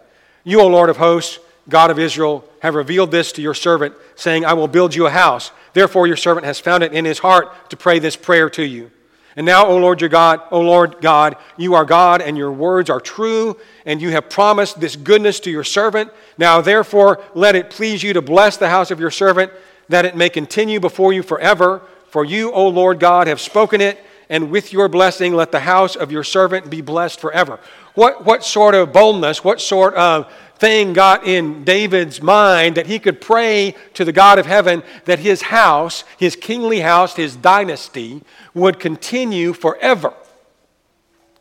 You, 0.44 0.62
O 0.62 0.68
Lord 0.68 0.92
of 0.92 0.98
hosts, 0.98 1.40
God 1.68 1.90
of 1.90 1.98
Israel, 1.98 2.48
have 2.60 2.76
revealed 2.76 3.10
this 3.10 3.32
to 3.32 3.42
your 3.42 3.56
servant, 3.56 3.96
saying, 4.16 4.46
I 4.46 4.54
will 4.54 4.68
build 4.68 4.94
you 4.94 5.08
a 5.08 5.10
house. 5.10 5.50
Therefore, 5.74 6.06
your 6.06 6.18
servant 6.18 6.46
has 6.46 6.60
found 6.60 6.84
it 6.84 6.94
in 6.94 7.04
his 7.04 7.18
heart 7.18 7.72
to 7.72 7.78
pray 7.78 7.98
this 7.98 8.16
prayer 8.16 8.48
to 8.52 8.64
you. 8.64 8.92
And 9.36 9.44
now, 9.44 9.66
O 9.66 9.76
Lord 9.78 10.02
your 10.02 10.10
God, 10.12 10.40
O 10.52 10.62
Lord 10.62 10.98
God, 11.02 11.36
you 11.58 11.74
are 11.74 11.84
God, 11.84 12.22
and 12.22 12.38
your 12.38 12.52
words 12.52 12.92
are 12.92 13.02
true, 13.02 13.58
and 13.88 14.00
you 14.00 14.12
have 14.12 14.30
promised 14.30 14.80
this 14.80 14.96
goodness 14.96 15.40
to 15.40 15.50
your 15.50 15.64
servant. 15.64 16.12
Now, 16.38 16.62
therefore, 16.62 17.24
let 17.34 17.56
it 17.56 17.72
please 17.72 18.04
you 18.04 18.14
to 18.14 18.22
bless 18.22 18.56
the 18.56 18.70
house 18.70 18.92
of 18.92 19.00
your 19.00 19.10
servant, 19.10 19.52
that 19.90 20.06
it 20.06 20.16
may 20.16 20.30
continue 20.30 20.80
before 20.80 21.12
you 21.12 21.24
forever. 21.24 21.82
For 22.16 22.24
you, 22.24 22.54
O 22.54 22.70
Lord 22.70 23.02
God, 23.02 23.28
have 23.28 23.42
spoken 23.42 23.82
it, 23.82 24.02
and 24.30 24.50
with 24.50 24.72
your 24.72 24.88
blessing 24.88 25.34
let 25.34 25.52
the 25.52 25.60
house 25.60 25.98
of 25.98 26.14
your 26.14 26.24
servant 26.24 26.70
be 26.70 26.80
blessed 26.80 27.20
forever. 27.20 27.60
What, 27.94 28.24
what 28.24 28.46
sort 28.46 28.74
of 28.74 28.94
boldness, 28.94 29.44
what 29.44 29.60
sort 29.60 29.96
of 29.96 30.32
thing 30.58 30.94
got 30.94 31.28
in 31.28 31.66
David's 31.66 32.22
mind 32.22 32.76
that 32.76 32.88
he 32.88 33.00
could 33.00 33.20
pray 33.20 33.76
to 33.96 34.06
the 34.06 34.14
God 34.14 34.40
of 34.40 34.46
heaven 34.46 34.82
that 35.04 35.20
his 35.20 35.42
house, 35.42 36.06
his 36.18 36.38
kingly 36.38 36.80
house, 36.80 37.18
his 37.18 37.36
dynasty 37.36 38.22
would 38.54 38.80
continue 38.80 39.52
forever? 39.52 40.14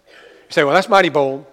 You 0.09 0.50
say, 0.50 0.64
well, 0.64 0.75
that's 0.75 0.88
mighty 0.88 1.09
bold. 1.09 1.47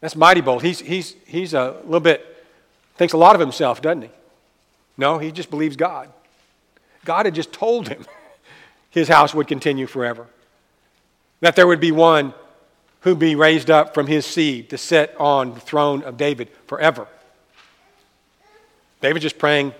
That's 0.00 0.16
mighty 0.16 0.40
bold. 0.40 0.64
He's, 0.64 0.80
he's, 0.80 1.14
he's 1.26 1.54
a 1.54 1.76
little 1.84 2.00
bit, 2.00 2.44
thinks 2.96 3.12
a 3.12 3.16
lot 3.16 3.36
of 3.36 3.40
himself, 3.40 3.80
doesn't 3.80 4.02
he? 4.02 4.10
No, 4.96 5.18
he 5.18 5.30
just 5.30 5.48
believes 5.48 5.76
God. 5.76 6.10
God 7.06 7.24
had 7.24 7.34
just 7.34 7.52
told 7.52 7.88
him 7.88 8.04
his 8.90 9.08
house 9.08 9.32
would 9.34 9.46
continue 9.46 9.86
forever, 9.86 10.26
that 11.40 11.56
there 11.56 11.66
would 11.66 11.80
be 11.80 11.92
one 11.92 12.34
who'd 13.00 13.18
be 13.18 13.36
raised 13.36 13.70
up 13.70 13.94
from 13.94 14.06
his 14.06 14.26
seed 14.26 14.68
to 14.70 14.76
sit 14.76 15.14
on 15.18 15.54
the 15.54 15.60
throne 15.60 16.02
of 16.02 16.16
David 16.16 16.48
forever. 16.66 17.06
David 19.00 19.22
just 19.22 19.38
praying, 19.38 19.72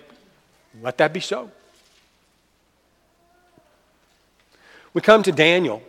let 0.83 0.99
that 0.99 1.13
be 1.13 1.21
so. 1.21 1.51
We 4.95 5.01
come 5.01 5.23
to 5.25 5.33
Daniel. 5.33 5.83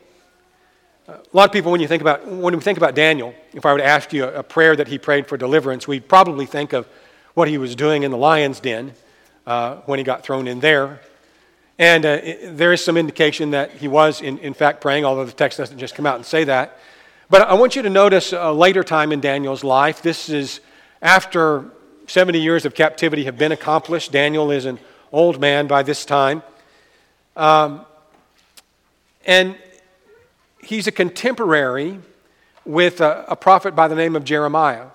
A 1.07 1.19
lot 1.31 1.45
of 1.45 1.53
people, 1.53 1.71
when 1.71 1.79
you 1.79 1.87
think 1.87 2.01
about 2.01 2.27
when 2.27 2.53
we 2.53 2.59
think 2.59 2.77
about 2.77 2.95
Daniel, 2.95 3.33
if 3.53 3.65
I 3.65 3.71
were 3.71 3.77
to 3.77 3.85
ask 3.85 4.11
you 4.11 4.25
a, 4.25 4.43
prayer 4.43 4.75
that 4.75 4.89
he 4.89 4.97
prayed 4.97 5.27
for 5.27 5.37
deliverance, 5.37 5.87
we'd 5.87 6.09
probably 6.09 6.45
think 6.45 6.73
of 6.73 6.87
what 7.33 7.47
he 7.47 7.57
was 7.57 7.75
doing 7.75 8.03
in 8.03 8.11
the 8.11 8.17
lion's 8.17 8.59
den 8.59 8.93
uh, 9.45 9.75
when 9.85 9.99
he 9.99 10.03
got 10.03 10.23
thrown 10.23 10.47
in 10.47 10.59
there. 10.59 10.99
And 11.79 12.05
uh, 12.05 12.19
it, 12.23 12.57
there 12.57 12.73
is 12.73 12.83
some 12.83 12.97
indication 12.97 13.51
that 13.51 13.71
he 13.71 13.87
was, 13.87 14.21
in, 14.21 14.37
in 14.39 14.53
fact, 14.53 14.81
praying, 14.81 15.05
although 15.05 15.25
the 15.25 15.31
text 15.31 15.57
doesn't 15.57 15.77
just 15.77 15.95
come 15.95 16.05
out 16.05 16.15
and 16.15 16.25
say 16.25 16.43
that. 16.45 16.79
But 17.29 17.41
I 17.41 17.53
want 17.53 17.75
you 17.75 17.81
to 17.81 17.89
notice 17.89 18.33
a 18.33 18.51
later 18.51 18.83
time 18.83 19.11
in 19.11 19.19
Daniel's 19.19 19.63
life. 19.63 20.01
This 20.01 20.29
is 20.29 20.61
after 21.01 21.65
70 22.07 22.39
years 22.39 22.65
of 22.65 22.73
captivity 22.73 23.25
have 23.25 23.37
been 23.37 23.51
accomplished. 23.51 24.11
Daniel 24.11 24.49
is 24.49 24.65
an 24.65 24.79
old 25.11 25.39
man 25.39 25.67
by 25.67 25.83
this 25.83 26.05
time. 26.05 26.41
Um, 27.35 27.85
and 29.25 29.57
he's 30.63 30.87
a 30.87 30.91
contemporary 30.91 31.99
with 32.65 33.01
a, 33.01 33.25
a, 33.27 33.35
prophet 33.35 33.75
by 33.75 33.87
the 33.87 33.95
name 33.95 34.15
of 34.15 34.23
Jeremiah. 34.23 34.87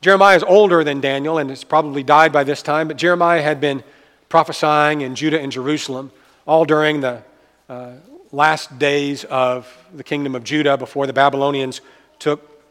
Jeremiah 0.00 0.36
is 0.36 0.42
older 0.42 0.82
than 0.82 1.00
Daniel 1.00 1.38
and 1.38 1.50
has 1.50 1.62
probably 1.62 2.02
died 2.02 2.32
by 2.32 2.42
this 2.42 2.62
time, 2.62 2.88
but 2.88 2.96
Jeremiah 2.96 3.42
had 3.42 3.60
been 3.60 3.84
prophesying 4.30 5.02
in 5.02 5.14
Judah 5.14 5.38
and 5.38 5.52
Jerusalem 5.52 6.10
all 6.46 6.64
during 6.64 7.00
the 7.00 7.22
uh, 7.68 7.92
last 8.32 8.78
days 8.78 9.24
of 9.24 9.66
the 9.92 10.04
kingdom 10.04 10.34
of 10.34 10.44
Judah 10.44 10.78
before 10.78 11.06
the 11.06 11.12
Babylonians 11.12 11.82
took, 12.18 12.62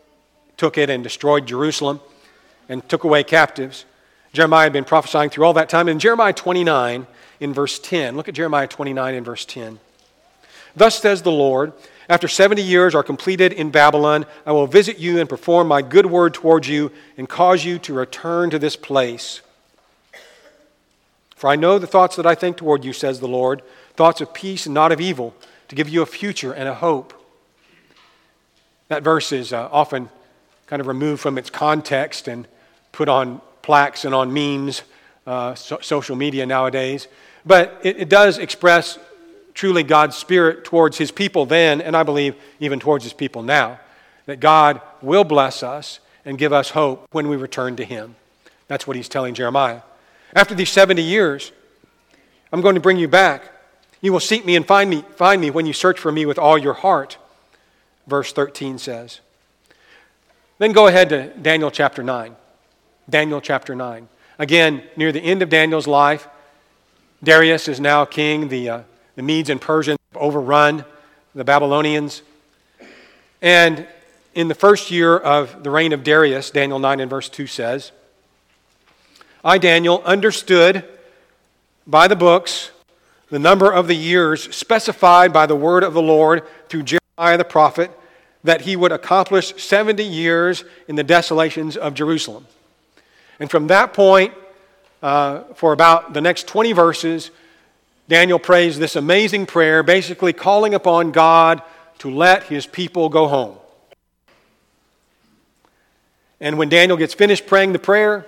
took 0.58 0.78
it 0.78 0.90
and 0.90 1.04
destroyed 1.04 1.46
Jerusalem 1.46 2.00
and 2.70 2.88
took 2.90 3.04
away 3.04 3.24
captives. 3.24 3.86
Jeremiah 4.32 4.64
had 4.64 4.74
been 4.74 4.86
prophesying 4.86 5.30
through 5.30 5.46
all 5.46 5.54
that 5.54 5.70
time. 5.70 5.90
In 5.90 6.00
Jeremiah 6.00 6.34
29, 6.34 7.06
in 7.42 7.54
verse 7.54 7.78
10, 7.78 8.16
look 8.16 8.30
at 8.30 8.34
Jeremiah 8.34 8.68
29 8.68 9.16
in 9.16 9.24
verse 9.24 9.44
10. 9.46 9.80
Thus 10.76 11.00
says 11.00 11.24
the 11.24 11.32
Lord, 11.32 11.74
after 12.08 12.28
70 12.28 12.62
years 12.62 12.96
are 12.96 13.04
completed 13.04 13.52
in 13.52 13.70
Babylon, 13.70 14.26
I 14.46 14.54
will 14.54 14.68
visit 14.68 14.98
you 14.98 15.20
and 15.20 15.28
perform 15.28 15.68
my 15.68 15.82
good 15.82 16.06
word 16.06 16.34
towards 16.34 16.70
you 16.70 16.92
and 17.18 17.28
cause 17.28 17.66
you 17.66 17.80
to 17.80 17.94
return 17.94 18.50
to 18.52 18.60
this 18.60 18.78
place. 18.78 19.42
For 21.40 21.50
I 21.50 21.56
know 21.56 21.80
the 21.80 21.88
thoughts 21.88 22.18
that 22.18 22.26
I 22.26 22.36
think 22.36 22.58
toward 22.58 22.84
you, 22.84 22.92
says 22.92 23.22
the 23.22 23.28
Lord, 23.28 23.62
thoughts 23.96 24.20
of 24.20 24.34
peace 24.34 24.66
and 24.66 24.76
not 24.76 24.92
of 24.92 25.00
evil, 25.00 25.34
to 25.70 25.76
give 25.76 25.88
you 25.88 26.02
a 26.02 26.06
future 26.06 26.52
and 26.52 26.68
a 26.68 26.74
hope. 26.74 27.14
That 28.90 29.04
verse 29.04 29.32
is 29.32 29.54
uh, 29.54 29.70
often 29.72 30.10
kind 30.68 30.82
of 30.82 30.88
removed 30.88 31.22
from 31.22 31.38
its 31.38 31.50
context 31.50 32.28
and 32.28 32.46
put 32.92 33.08
on 33.08 33.40
plaques 33.62 34.04
and 34.04 34.14
on 34.14 34.34
memes, 34.34 34.82
uh, 35.26 35.56
so, 35.56 35.80
social 35.82 36.18
media 36.18 36.46
nowadays. 36.46 37.08
But 37.46 37.80
it, 37.84 38.00
it 38.00 38.10
does 38.10 38.38
express 38.38 39.00
truly 39.54 39.84
God's 39.84 40.18
spirit 40.18 40.66
towards 40.66 40.98
his 40.98 41.10
people 41.10 41.46
then, 41.46 41.80
and 41.80 41.96
I 41.96 42.04
believe 42.04 42.36
even 42.60 42.82
towards 42.82 43.06
his 43.06 43.14
people 43.14 43.44
now, 43.44 43.80
that 44.26 44.42
God 44.42 44.82
will 45.02 45.24
bless 45.24 45.64
us 45.64 46.02
and 46.26 46.38
give 46.38 46.52
us 46.52 46.72
hope 46.72 47.08
when 47.14 47.30
we 47.30 47.38
return 47.38 47.78
to 47.78 47.86
him. 47.86 48.18
That's 48.68 48.86
what 48.86 48.98
he's 48.98 49.08
telling 49.08 49.36
Jeremiah. 49.36 49.84
After 50.36 50.54
these 50.54 50.70
70 50.70 51.02
years, 51.02 51.52
I'm 52.52 52.62
going 52.62 52.76
to 52.76 52.82
bring 52.82 52.98
you 52.98 53.08
back. 53.08 53.52
You 54.02 54.14
will 54.14 54.20
seek 54.20 54.46
me 54.46 54.56
and 54.56 54.66
find 54.66 54.90
me, 54.90 55.04
find 55.16 55.42
me 55.42 55.50
when 55.50 55.66
you 55.66 55.74
search 55.74 56.00
for 56.00 56.12
me 56.12 56.26
with 56.26 56.40
all 56.40 56.58
your 56.58 56.74
heart, 56.74 57.18
verse 58.08 58.32
13 58.32 58.78
says. 58.78 59.20
Then 60.58 60.72
go 60.72 60.88
ahead 60.88 61.10
to 61.10 61.28
Daniel 61.38 61.72
chapter 61.72 62.04
9. 62.04 62.36
Daniel 63.10 63.42
chapter 63.42 63.76
9. 63.76 64.08
Again, 64.38 64.84
near 64.96 65.12
the 65.12 65.22
end 65.22 65.42
of 65.42 65.50
Daniel's 65.50 65.88
life, 65.88 66.28
Darius 67.24 67.68
is 67.68 67.80
now 67.80 68.06
king. 68.06 68.48
The, 68.50 68.70
uh, 68.70 68.82
the 69.16 69.24
Medes 69.24 69.50
and 69.50 69.60
Persians 69.60 70.00
have 70.14 70.22
overrun 70.22 70.86
the 71.36 71.44
Babylonians. 71.44 72.22
And 73.42 73.88
in 74.34 74.48
the 74.48 74.56
first 74.56 74.92
year 74.92 75.18
of 75.18 75.64
the 75.64 75.70
reign 75.70 75.92
of 75.92 76.04
Darius, 76.04 76.52
Daniel 76.52 76.80
9 76.80 77.00
and 77.00 77.10
verse 77.10 77.30
2 77.30 77.48
says, 77.48 77.92
I, 79.44 79.58
Daniel, 79.58 80.02
understood 80.04 80.84
by 81.88 82.08
the 82.08 82.16
books 82.16 82.72
the 83.30 83.40
number 83.40 83.72
of 83.72 83.88
the 83.88 83.96
years 83.96 84.54
specified 84.54 85.32
by 85.32 85.46
the 85.46 85.56
word 85.56 85.84
of 85.84 85.94
the 85.94 86.02
Lord 86.02 86.44
through 86.68 86.84
Jeremiah 86.84 87.38
the 87.38 87.46
prophet 87.46 87.92
that 88.44 88.62
he 88.62 88.76
would 88.76 88.92
accomplish 88.92 89.62
70 89.62 90.04
years 90.04 90.64
in 90.88 90.96
the 90.96 91.04
desolations 91.04 91.78
of 91.78 91.94
Jerusalem. 91.94 92.48
And 93.40 93.50
from 93.50 93.68
that 93.68 93.94
point, 93.94 94.34
uh, 95.02 95.42
for 95.56 95.72
about 95.72 96.14
the 96.14 96.22
next 96.22 96.48
20 96.48 96.74
verses, 96.74 97.32
Daniel 98.10 98.40
prays 98.40 98.78
this 98.78 98.96
amazing 98.96 99.46
prayer, 99.46 99.84
basically 99.84 100.34
calling 100.34 100.74
upon 100.74 101.12
God 101.12 101.62
to 102.00 102.10
let 102.10 102.44
his 102.44 102.66
people 102.66 103.08
go 103.08 103.28
home. 103.28 103.56
And 106.42 106.58
when 106.58 106.70
Daniel 106.70 106.98
gets 106.98 107.14
finished 107.14 107.48
praying 107.48 107.74
the 107.74 107.80
prayer, 107.80 108.26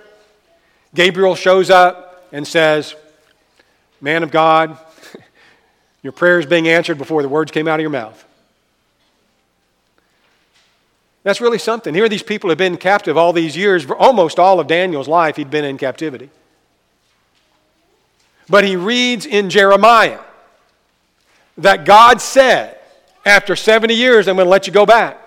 Gabriel 0.94 1.34
shows 1.34 1.70
up 1.70 2.28
and 2.32 2.46
says, 2.46 2.94
Man 4.00 4.22
of 4.22 4.30
God, 4.30 4.76
your 6.02 6.12
prayer 6.12 6.38
is 6.38 6.46
being 6.46 6.68
answered 6.68 6.98
before 6.98 7.22
the 7.22 7.28
words 7.28 7.50
came 7.50 7.68
out 7.68 7.76
of 7.76 7.82
your 7.82 7.90
mouth. 7.90 8.24
That's 11.22 11.40
really 11.40 11.58
something. 11.58 11.94
Here, 11.94 12.08
these 12.08 12.22
people 12.22 12.50
have 12.50 12.58
been 12.58 12.76
captive 12.76 13.16
all 13.16 13.32
these 13.32 13.56
years. 13.56 13.84
For 13.84 13.96
almost 13.96 14.38
all 14.38 14.58
of 14.58 14.66
Daniel's 14.66 15.06
life, 15.06 15.36
he'd 15.36 15.50
been 15.50 15.64
in 15.64 15.78
captivity. 15.78 16.30
But 18.48 18.64
he 18.64 18.74
reads 18.76 19.24
in 19.24 19.48
Jeremiah 19.48 20.20
that 21.58 21.84
God 21.84 22.20
said, 22.20 22.78
after 23.24 23.54
70 23.54 23.94
years, 23.94 24.26
I'm 24.26 24.36
going 24.36 24.46
to 24.46 24.50
let 24.50 24.66
you 24.66 24.72
go 24.72 24.84
back. 24.84 25.18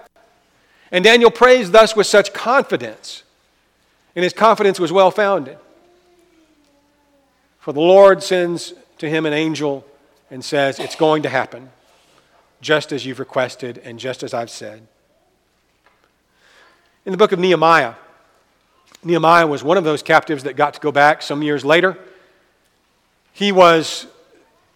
And 0.92 1.04
Daniel 1.04 1.32
prays 1.32 1.72
thus 1.72 1.96
with 1.96 2.08
such 2.08 2.34
confidence, 2.34 3.24
and 4.16 4.24
his 4.24 4.34
confidence 4.34 4.80
was 4.80 4.92
well 4.92 5.12
founded. 5.12 5.58
For 7.60 7.74
the 7.74 7.82
Lord 7.82 8.24
sends 8.24 8.74
to 9.00 9.10
him 9.10 9.26
an 9.26 9.34
angel 9.34 9.86
and 10.32 10.44
says, 10.44 10.80
It's 10.80 10.96
going 10.96 11.24
to 11.24 11.30
happen, 11.30 11.70
just 12.62 12.92
as 12.92 13.06
you've 13.06 13.20
requested 13.20 13.80
and 13.84 14.00
just 14.00 14.24
as 14.24 14.34
I've 14.34 14.50
said. 14.50 14.88
In 17.06 17.12
the 17.12 17.18
book 17.18 17.32
of 17.32 17.40
Nehemiah, 17.40 17.96
Nehemiah 19.04 19.46
was 19.46 19.64
one 19.64 19.78
of 19.78 19.84
those 19.84 20.02
captives 20.02 20.44
that 20.44 20.56
got 20.56 20.74
to 20.74 20.80
go 20.80 20.92
back 20.92 21.22
some 21.22 21.44
years 21.44 21.64
later. 21.64 21.98
He 23.34 23.52
was, 23.52 24.08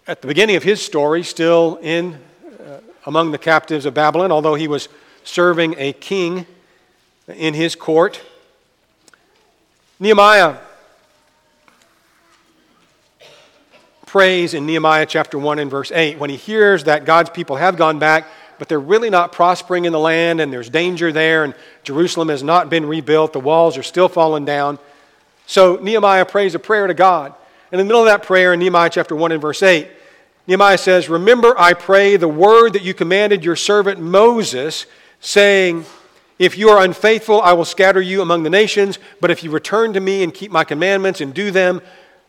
at 0.06 0.22
the 0.22 0.28
beginning 0.28 0.56
of 0.56 0.64
his 0.64 0.84
story, 0.86 1.24
still 1.24 1.80
in 1.82 2.20
uh, 2.60 2.80
among 3.06 3.32
the 3.32 3.38
captives 3.38 3.86
of 3.86 3.94
Babylon, 3.94 4.32
although 4.32 4.56
he 4.56 4.68
was 4.68 4.90
serving 5.24 5.76
a 5.78 5.94
king 5.94 6.46
in 7.28 7.54
his 7.54 7.76
court. 7.76 8.22
Nehemiah 10.00 10.58
prays 14.06 14.54
in 14.54 14.66
Nehemiah 14.66 15.06
chapter 15.06 15.38
1 15.38 15.60
and 15.60 15.70
verse 15.70 15.92
8 15.92 16.18
when 16.18 16.30
he 16.30 16.36
hears 16.36 16.86
that 16.86 17.06
God's 17.06 17.30
people 17.30 17.58
have 17.58 17.78
gone 17.78 18.00
back 18.00 18.26
but 18.60 18.68
they're 18.68 18.80
really 18.80 19.10
not 19.10 19.32
prospering 19.32 19.86
in 19.86 19.94
the 19.94 20.00
land, 20.00 20.42
and 20.42 20.54
there's 20.54 20.70
danger 20.70 21.12
there, 21.12 21.46
and 21.46 21.56
Jerusalem 21.84 22.28
has 22.28 22.44
not 22.44 22.70
been 22.70 22.86
rebuilt. 22.86 23.34
The 23.34 23.40
walls 23.40 23.78
are 23.78 23.84
still 23.84 24.10
falling 24.10 24.46
down. 24.46 24.78
So 25.48 25.78
Nehemiah 25.78 26.26
prays 26.26 26.54
a 26.54 26.60
prayer 26.60 26.86
to 26.86 26.94
God. 26.94 27.34
And 27.72 27.80
in 27.80 27.88
the 27.88 27.90
middle 27.90 28.02
of 28.02 28.08
that 28.08 28.24
prayer, 28.24 28.54
in 28.54 28.60
Nehemiah 28.60 28.90
chapter 28.90 29.16
1 29.16 29.32
and 29.32 29.42
verse 29.42 29.64
8, 29.64 29.88
Nehemiah 30.46 30.78
says, 30.78 31.08
Remember, 31.08 31.58
I 31.58 31.74
pray, 31.74 32.18
the 32.18 32.28
word 32.28 32.74
that 32.74 32.84
you 32.84 32.94
commanded 32.94 33.46
your 33.46 33.56
servant 33.56 34.02
Moses, 34.02 34.86
saying, 35.22 35.86
If 36.40 36.58
you 36.58 36.70
are 36.70 36.84
unfaithful, 36.84 37.42
I 37.42 37.54
will 37.54 37.66
scatter 37.66 38.02
you 38.02 38.22
among 38.22 38.44
the 38.44 38.50
nations, 38.50 38.98
but 39.22 39.30
if 39.30 39.44
you 39.44 39.52
return 39.52 39.94
to 39.94 40.00
me 40.00 40.24
and 40.24 40.34
keep 40.34 40.52
my 40.52 40.64
commandments 40.64 41.22
and 41.22 41.34
do 41.34 41.52
them, 41.52 41.82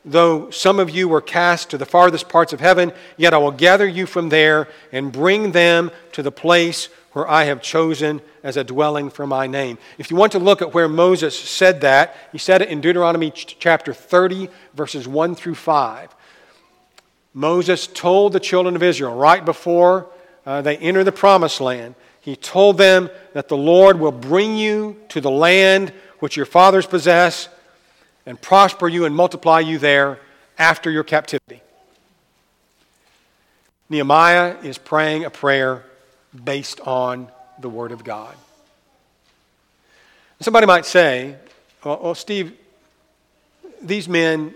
Though 0.05 0.49
some 0.51 0.79
of 0.79 0.89
you 0.89 1.09
were 1.09 1.21
cast 1.21 1.71
to 1.71 1.79
the 1.79 1.85
farthest 1.85 2.29
parts 2.29 2.53
of 2.53 2.61
heaven, 2.61 2.93
yet 3.19 3.35
I 3.35 3.39
will 3.39 3.51
gather 3.51 3.87
you 3.87 4.07
from 4.07 4.31
there 4.31 4.69
and 4.93 5.13
bring 5.13 5.53
them 5.53 5.91
to 6.13 6.23
the 6.23 6.33
place 6.33 6.89
where 7.13 7.29
I 7.29 7.45
have 7.45 7.61
chosen 7.61 8.23
as 8.43 8.57
a 8.57 8.65
dwelling 8.65 9.11
for 9.11 9.27
my 9.27 9.47
name. 9.47 9.77
If 9.99 10.11
you 10.11 10.17
want 10.17 10.33
to 10.33 10.39
look 10.39 10.63
at 10.63 10.73
where 10.73 10.89
Moses 10.89 11.39
said 11.39 11.83
that, 11.83 12.17
he 12.33 12.39
said 12.39 12.63
it 12.63 12.71
in 12.71 12.81
Deuteronomy 12.81 13.31
chapter 13.31 13.93
30, 13.93 14.49
verses 14.73 15.07
1 15.07 15.35
through 15.35 15.57
5. 15.57 16.15
Moses 17.35 17.87
told 17.87 18.33
the 18.33 18.41
children 18.41 18.77
of 18.77 18.83
Israel 18.83 19.15
right 19.15 19.45
before 19.45 20.09
uh, 20.47 20.63
they 20.63 20.79
enter 20.79 21.05
the 21.05 21.13
promised 21.13 21.61
land, 21.61 21.95
he 22.21 22.37
told 22.37 22.79
them 22.79 23.11
that 23.33 23.49
the 23.49 23.57
Lord 23.57 23.99
will 23.99 24.13
bring 24.13 24.57
you 24.57 24.97
to 25.09 25.21
the 25.21 25.31
land 25.31 25.93
which 26.19 26.37
your 26.37 26.47
fathers 26.47 26.87
possess 26.87 27.49
and 28.27 28.41
prosper 28.41 28.89
you 28.89 29.07
and 29.07 29.15
multiply 29.15 29.61
you 29.61 29.79
there 29.79 30.19
after 30.59 30.91
your 30.91 31.05
captivity. 31.05 31.63
Nehemiah 33.89 34.57
is 34.63 34.79
praying 34.79 35.25
a 35.25 35.31
prayer 35.31 35.85
based 36.45 36.81
on 36.81 37.29
the 37.59 37.69
Word 37.69 37.91
of 37.91 38.05
God. 38.05 38.35
Somebody 40.41 40.67
might 40.67 40.87
say, 40.87 41.37
well, 41.85 42.15
Steve, 42.15 42.53
these 43.83 44.09
men 44.09 44.55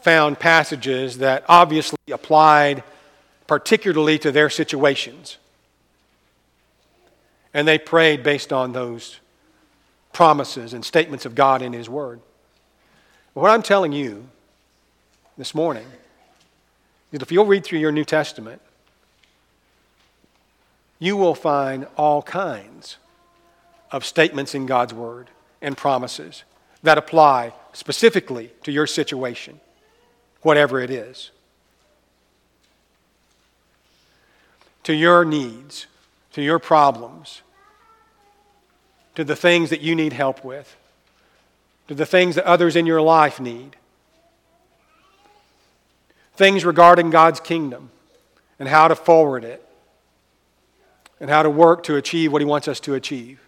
found 0.00 0.38
passages 0.38 1.18
that 1.18 1.44
obviously 1.48 1.98
applied 2.10 2.82
particularly 3.46 4.18
to 4.18 4.32
their 4.32 4.50
situations. 4.50 5.38
And 7.54 7.68
they 7.68 7.78
prayed 7.78 8.22
based 8.22 8.52
on 8.52 8.72
those 8.72 9.20
promises 10.12 10.72
and 10.72 10.84
statements 10.84 11.26
of 11.26 11.34
God 11.34 11.62
in 11.62 11.72
His 11.72 11.88
Word. 11.88 12.20
What 13.34 13.50
I'm 13.50 13.62
telling 13.62 13.92
you 13.92 14.28
this 15.38 15.54
morning 15.54 15.86
is 17.12 17.22
if 17.22 17.32
you'll 17.32 17.46
read 17.46 17.64
through 17.64 17.78
your 17.78 17.92
New 17.92 18.04
Testament, 18.04 18.60
you 20.98 21.16
will 21.16 21.34
find 21.34 21.86
all 21.96 22.22
kinds 22.22 22.96
of 23.90 24.04
statements 24.04 24.54
in 24.54 24.66
God's 24.66 24.94
Word 24.94 25.28
and 25.60 25.76
promises 25.76 26.44
that 26.82 26.98
apply 26.98 27.52
specifically 27.72 28.50
to 28.64 28.72
your 28.72 28.86
situation, 28.86 29.60
whatever 30.42 30.80
it 30.80 30.90
is, 30.90 31.30
to 34.84 34.94
your 34.94 35.24
needs, 35.24 35.86
to 36.32 36.42
your 36.42 36.58
problems, 36.58 37.42
to 39.14 39.24
the 39.24 39.36
things 39.36 39.70
that 39.70 39.80
you 39.80 39.94
need 39.94 40.12
help 40.12 40.44
with, 40.44 40.76
to 41.88 41.94
the 41.94 42.06
things 42.06 42.34
that 42.36 42.44
others 42.44 42.74
in 42.76 42.86
your 42.86 43.02
life 43.02 43.38
need, 43.38 43.76
things 46.34 46.64
regarding 46.64 47.10
God's 47.10 47.40
kingdom 47.40 47.90
and 48.58 48.68
how 48.68 48.88
to 48.88 48.96
forward 48.96 49.44
it, 49.44 49.66
and 51.20 51.28
how 51.30 51.42
to 51.42 51.50
work 51.50 51.84
to 51.84 51.96
achieve 51.96 52.32
what 52.32 52.40
He 52.40 52.46
wants 52.46 52.66
us 52.66 52.80
to 52.80 52.94
achieve. 52.94 53.40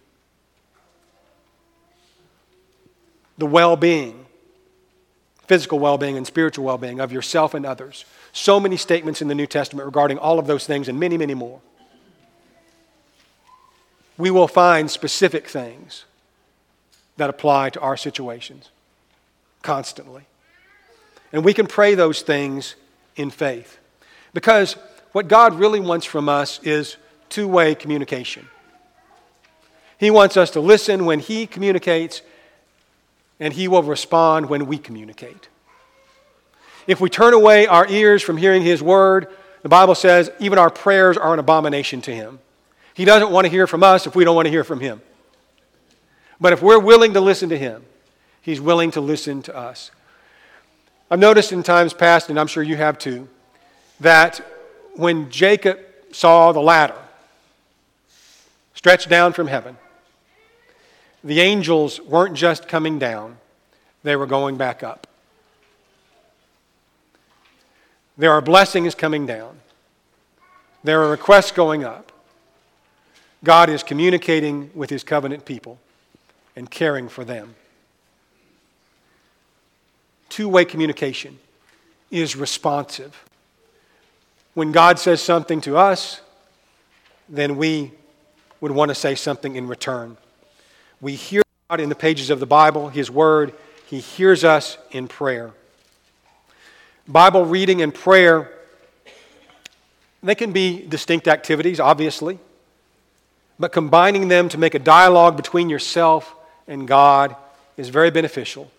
The 3.37 3.45
well 3.45 3.75
being, 3.75 4.25
physical 5.47 5.79
well 5.79 5.97
being, 5.97 6.15
and 6.15 6.25
spiritual 6.25 6.63
well 6.63 6.77
being 6.77 6.99
of 6.99 7.11
yourself 7.11 7.53
and 7.53 7.65
others. 7.65 8.05
So 8.31 8.59
many 8.59 8.77
statements 8.77 9.21
in 9.21 9.27
the 9.27 9.35
New 9.35 9.47
Testament 9.47 9.85
regarding 9.85 10.17
all 10.19 10.39
of 10.39 10.47
those 10.47 10.65
things 10.65 10.87
and 10.87 10.99
many, 10.99 11.17
many 11.17 11.33
more 11.33 11.59
we 14.17 14.31
will 14.31 14.47
find 14.47 14.89
specific 14.89 15.47
things 15.47 16.05
that 17.17 17.29
apply 17.29 17.69
to 17.71 17.79
our 17.81 17.97
situations 17.97 18.69
constantly. 19.61 20.23
And 21.31 21.43
we 21.43 21.53
can 21.53 21.67
pray 21.67 21.95
those 21.95 22.21
things 22.21 22.75
in 23.15 23.29
faith. 23.29 23.77
Because 24.33 24.73
what 25.11 25.27
God 25.27 25.55
really 25.55 25.79
wants 25.79 26.05
from 26.05 26.29
us 26.29 26.59
is 26.63 26.97
two 27.29 27.47
way 27.47 27.75
communication. 27.75 28.47
He 29.97 30.11
wants 30.11 30.37
us 30.37 30.51
to 30.51 30.59
listen 30.59 31.05
when 31.05 31.19
He 31.19 31.47
communicates, 31.47 32.21
and 33.39 33.53
He 33.53 33.67
will 33.67 33.83
respond 33.83 34.49
when 34.49 34.65
we 34.65 34.77
communicate. 34.77 35.47
If 36.85 37.01
we 37.01 37.09
turn 37.09 37.33
away 37.33 37.65
our 37.65 37.87
ears 37.87 38.21
from 38.21 38.37
hearing 38.37 38.61
His 38.61 38.83
word, 38.83 39.27
the 39.63 39.69
Bible 39.69 39.95
says 39.95 40.29
even 40.39 40.59
our 40.59 40.69
prayers 40.69 41.17
are 41.17 41.33
an 41.33 41.39
abomination 41.39 42.01
to 42.01 42.11
Him. 42.13 42.39
He 42.95 43.03
doesn't 43.03 43.29
want 43.29 43.45
to 43.45 43.51
hear 43.51 43.67
from 43.67 43.83
us 43.83 44.07
if 44.07 44.15
we 44.15 44.23
don't 44.23 44.35
want 44.35 44.45
to 44.45 44.51
hear 44.51 44.63
from 44.63 44.79
Him. 44.79 45.01
But 46.39 46.53
if 46.53 46.61
we're 46.61 46.79
willing 46.79 47.13
to 47.13 47.21
listen 47.21 47.49
to 47.49 47.57
Him, 47.57 47.83
He's 48.41 48.61
willing 48.61 48.91
to 48.91 49.01
listen 49.01 49.41
to 49.43 49.55
us. 49.55 49.91
I've 51.11 51.19
noticed 51.19 51.51
in 51.51 51.61
times 51.61 51.93
past, 51.93 52.29
and 52.29 52.39
I'm 52.39 52.47
sure 52.47 52.63
you 52.63 52.77
have 52.77 52.97
too, 52.97 53.27
that 53.99 54.39
when 54.95 55.29
Jacob 55.29 55.79
saw 56.11 56.51
the 56.51 56.61
ladder 56.61 56.95
stretched 58.73 59.09
down 59.09 59.33
from 59.33 59.47
heaven, 59.47 59.77
the 61.23 61.41
angels 61.41 61.99
weren't 61.99 62.35
just 62.35 62.67
coming 62.67 62.97
down, 62.97 63.37
they 64.03 64.15
were 64.15 64.25
going 64.25 64.55
back 64.55 64.83
up. 64.83 65.07
There 68.17 68.31
are 68.31 68.41
blessings 68.41 68.95
coming 68.95 69.25
down, 69.25 69.59
there 70.83 71.03
are 71.03 71.11
requests 71.11 71.51
going 71.51 71.83
up. 71.83 72.13
God 73.45 73.69
is 73.69 73.83
communicating 73.83 74.71
with 74.73 74.89
his 74.89 75.03
covenant 75.03 75.45
people 75.45 75.77
and 76.55 76.69
caring 76.69 77.07
for 77.07 77.23
them. 77.23 77.55
Two 80.29 80.49
way 80.49 80.65
communication 80.65 81.37
is 82.09 82.35
responsive. 82.35 83.23
When 84.55 84.71
God 84.71 84.97
says 84.97 85.21
something 85.21 85.61
to 85.61 85.77
us, 85.77 86.21
then 87.29 87.55
we 87.55 87.91
would 88.61 88.71
want 88.71 88.89
to 88.89 88.95
say 88.95 89.13
something 89.13 89.55
in 89.55 89.67
return. 89.67 90.17
We 90.99 91.13
hear 91.13 91.43
God 91.69 91.79
in 91.79 91.89
the 91.89 91.95
pages 91.95 92.31
of 92.31 92.39
the 92.39 92.45
Bible, 92.47 92.89
His 92.89 93.11
Word. 93.11 93.53
He 93.85 93.99
hears 93.99 94.43
us 94.43 94.79
in 94.91 95.07
prayer. 95.07 95.51
Bible 97.07 97.45
reading 97.45 97.83
and 97.83 97.93
prayer, 97.93 98.51
they 100.23 100.33
can 100.33 100.51
be 100.51 100.83
distinct 100.87 101.27
activities, 101.27 101.79
obviously 101.79 102.39
but 103.59 103.71
combining 103.71 104.27
them 104.27 104.49
to 104.49 104.57
make 104.57 104.73
a 104.73 104.79
dialogue 104.79 105.37
between 105.37 105.69
yourself 105.69 106.35
and 106.67 106.87
God 106.87 107.35
is 107.77 107.89
very 107.89 108.11
beneficial 108.11 108.71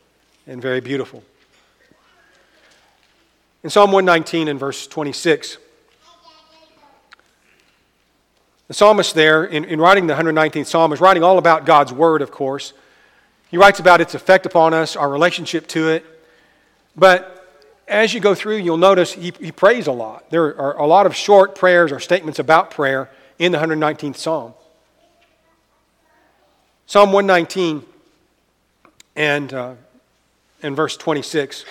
and 0.47 0.61
very 0.61 0.81
beautiful. 0.81 1.23
In 3.63 3.71
Psalm 3.71 3.91
119 3.91 4.49
and 4.49 4.61
verse 4.61 4.87
26, 4.87 5.59
the 8.69 8.75
psalmist 8.75 9.15
there, 9.15 9.45
in, 9.45 9.65
in 9.65 9.81
writing 9.81 10.07
the 10.07 10.15
119th 10.15 10.67
psalm, 10.67 10.93
is 10.93 11.01
writing 11.01 11.23
all 11.23 11.39
about 11.39 11.65
God's 11.65 11.93
word, 11.93 12.21
of 12.21 12.31
course. 12.31 12.73
He 13.49 13.57
writes 13.57 13.79
about 13.79 14.01
its 14.01 14.15
effect 14.15 14.45
upon 14.45 14.75
us, 14.75 14.97
our 14.97 15.09
relationship 15.09 15.69
to 15.69 15.89
it. 15.89 16.05
But 16.97 17.33
as 17.87 18.13
you 18.13 18.21
go 18.21 18.35
through, 18.35 18.57
you'll 18.57 18.77
notice 18.77 19.13
he, 19.13 19.33
he 19.41 19.53
prays 19.53 19.87
a 19.87 19.93
lot. 19.93 20.31
There 20.31 20.59
are 20.61 20.77
a 20.79 20.87
lot 20.87 21.07
of 21.07 21.15
short 21.15 21.55
prayers 21.55 21.93
or 21.93 22.01
statements 22.01 22.41
about 22.41 22.73
prayer 22.73 23.09
in 23.39 23.53
the 23.53 23.59
119th 23.59 24.17
psalm. 24.17 24.55
Psalm 26.89 27.11
119 27.13 27.85
and, 29.17 29.53
uh, 29.53 29.75
and 30.63 30.77
verse 30.77 30.97
26. 30.97 31.65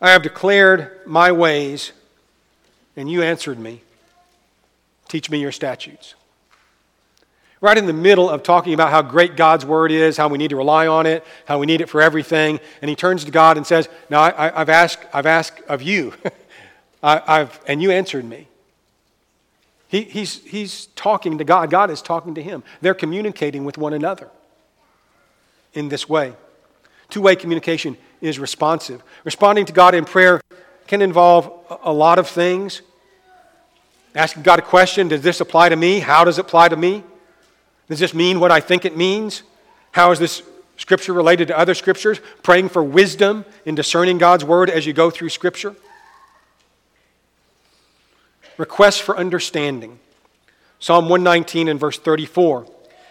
I 0.00 0.10
have 0.10 0.22
declared 0.22 1.06
my 1.06 1.30
ways, 1.30 1.92
and 2.96 3.08
you 3.08 3.22
answered 3.22 3.60
me. 3.60 3.82
Teach 5.06 5.30
me 5.30 5.40
your 5.40 5.52
statutes. 5.52 6.16
Right 7.60 7.78
in 7.78 7.86
the 7.86 7.92
middle 7.92 8.28
of 8.28 8.42
talking 8.42 8.74
about 8.74 8.90
how 8.90 9.02
great 9.02 9.36
God's 9.36 9.64
word 9.64 9.92
is, 9.92 10.16
how 10.16 10.26
we 10.26 10.38
need 10.38 10.50
to 10.50 10.56
rely 10.56 10.88
on 10.88 11.06
it, 11.06 11.24
how 11.46 11.60
we 11.60 11.66
need 11.66 11.80
it 11.80 11.88
for 11.88 12.02
everything, 12.02 12.58
and 12.82 12.88
he 12.88 12.96
turns 12.96 13.24
to 13.24 13.30
God 13.30 13.56
and 13.56 13.64
says, 13.64 13.88
Now 14.10 14.20
I, 14.20 14.50
have 14.50 14.68
asked, 14.68 15.06
I've 15.12 15.26
asked 15.26 15.60
of 15.68 15.80
you, 15.80 16.12
I, 17.04 17.22
I've, 17.24 17.60
and 17.68 17.80
you 17.80 17.92
answered 17.92 18.24
me. 18.24 18.48
He, 19.88 20.02
he's, 20.02 20.44
he's 20.44 20.86
talking 20.88 21.38
to 21.38 21.44
God. 21.44 21.70
God 21.70 21.90
is 21.90 22.02
talking 22.02 22.34
to 22.34 22.42
him. 22.42 22.62
They're 22.82 22.94
communicating 22.94 23.64
with 23.64 23.78
one 23.78 23.94
another 23.94 24.30
in 25.72 25.88
this 25.88 26.08
way. 26.08 26.34
Two 27.08 27.22
way 27.22 27.36
communication 27.36 27.96
is 28.20 28.38
responsive. 28.38 29.02
Responding 29.24 29.64
to 29.64 29.72
God 29.72 29.94
in 29.94 30.04
prayer 30.04 30.42
can 30.86 31.00
involve 31.00 31.50
a 31.82 31.92
lot 31.92 32.18
of 32.18 32.28
things. 32.28 32.82
Asking 34.14 34.42
God 34.42 34.58
a 34.58 34.62
question 34.62 35.08
Does 35.08 35.22
this 35.22 35.40
apply 35.40 35.70
to 35.70 35.76
me? 35.76 36.00
How 36.00 36.24
does 36.24 36.38
it 36.38 36.42
apply 36.42 36.68
to 36.68 36.76
me? 36.76 37.02
Does 37.88 37.98
this 37.98 38.12
mean 38.12 38.40
what 38.40 38.50
I 38.50 38.60
think 38.60 38.84
it 38.84 38.94
means? 38.94 39.42
How 39.92 40.10
is 40.10 40.18
this 40.18 40.42
scripture 40.76 41.14
related 41.14 41.48
to 41.48 41.58
other 41.58 41.74
scriptures? 41.74 42.20
Praying 42.42 42.68
for 42.68 42.82
wisdom 42.82 43.46
in 43.64 43.74
discerning 43.74 44.18
God's 44.18 44.44
word 44.44 44.68
as 44.68 44.84
you 44.84 44.92
go 44.92 45.08
through 45.10 45.30
scripture 45.30 45.74
requests 48.58 48.98
for 48.98 49.16
understanding. 49.16 49.98
Psalm 50.80 51.08
119 51.08 51.68
and 51.68 51.80
verse 51.80 51.98
34. 51.98 52.66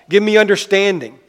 Give 0.10 0.22
me 0.22 0.38
understanding, 0.38 1.20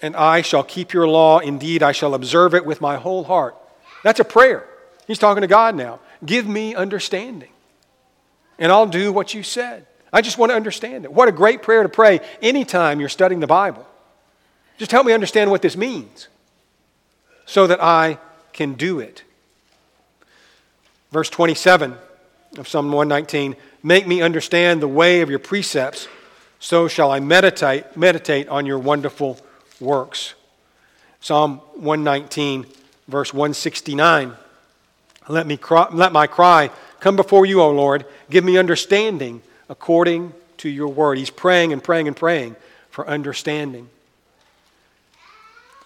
and 0.00 0.14
I 0.16 0.42
shall 0.42 0.62
keep 0.62 0.92
your 0.92 1.08
law. 1.08 1.40
Indeed, 1.40 1.82
I 1.82 1.92
shall 1.92 2.14
observe 2.14 2.54
it 2.54 2.64
with 2.64 2.80
my 2.80 2.96
whole 2.96 3.24
heart. 3.24 3.56
That's 4.04 4.20
a 4.20 4.24
prayer. 4.24 4.64
He's 5.06 5.18
talking 5.18 5.40
to 5.40 5.46
God 5.48 5.74
now. 5.74 6.00
Give 6.24 6.46
me 6.46 6.74
understanding, 6.74 7.50
and 8.58 8.70
I'll 8.70 8.86
do 8.86 9.12
what 9.12 9.34
you 9.34 9.42
said. 9.42 9.86
I 10.12 10.22
just 10.22 10.38
want 10.38 10.50
to 10.50 10.56
understand 10.56 11.04
it. 11.04 11.12
What 11.12 11.28
a 11.28 11.32
great 11.32 11.62
prayer 11.62 11.82
to 11.82 11.88
pray 11.88 12.20
anytime 12.40 13.00
you're 13.00 13.10
studying 13.10 13.40
the 13.40 13.46
Bible. 13.46 13.86
Just 14.78 14.90
help 14.90 15.04
me 15.04 15.12
understand 15.12 15.50
what 15.50 15.60
this 15.60 15.76
means 15.76 16.28
so 17.44 17.66
that 17.66 17.82
I 17.82 18.18
can 18.52 18.74
do 18.74 19.00
it. 19.00 19.24
Verse 21.10 21.28
27 21.28 21.96
of 22.56 22.68
Psalm 22.68 22.86
119 22.92 23.56
Make 23.82 24.06
me 24.06 24.22
understand 24.22 24.82
the 24.82 24.88
way 24.88 25.20
of 25.20 25.30
your 25.30 25.38
precepts, 25.38 26.08
so 26.58 26.88
shall 26.88 27.12
I 27.12 27.20
meditate, 27.20 27.96
meditate 27.96 28.48
on 28.48 28.66
your 28.66 28.78
wonderful 28.78 29.38
works. 29.80 30.34
Psalm 31.20 31.58
119, 31.74 32.66
verse 33.06 33.32
169. 33.32 34.34
Let, 35.28 35.46
me 35.46 35.56
cry, 35.56 35.88
let 35.92 36.12
my 36.12 36.26
cry 36.26 36.70
come 37.00 37.16
before 37.16 37.46
you, 37.46 37.60
O 37.60 37.70
Lord. 37.70 38.04
Give 38.30 38.44
me 38.44 38.58
understanding 38.58 39.42
according 39.68 40.32
to 40.58 40.68
your 40.68 40.88
word. 40.88 41.18
He's 41.18 41.30
praying 41.30 41.72
and 41.72 41.82
praying 41.82 42.08
and 42.08 42.16
praying 42.16 42.56
for 42.90 43.06
understanding. 43.08 43.88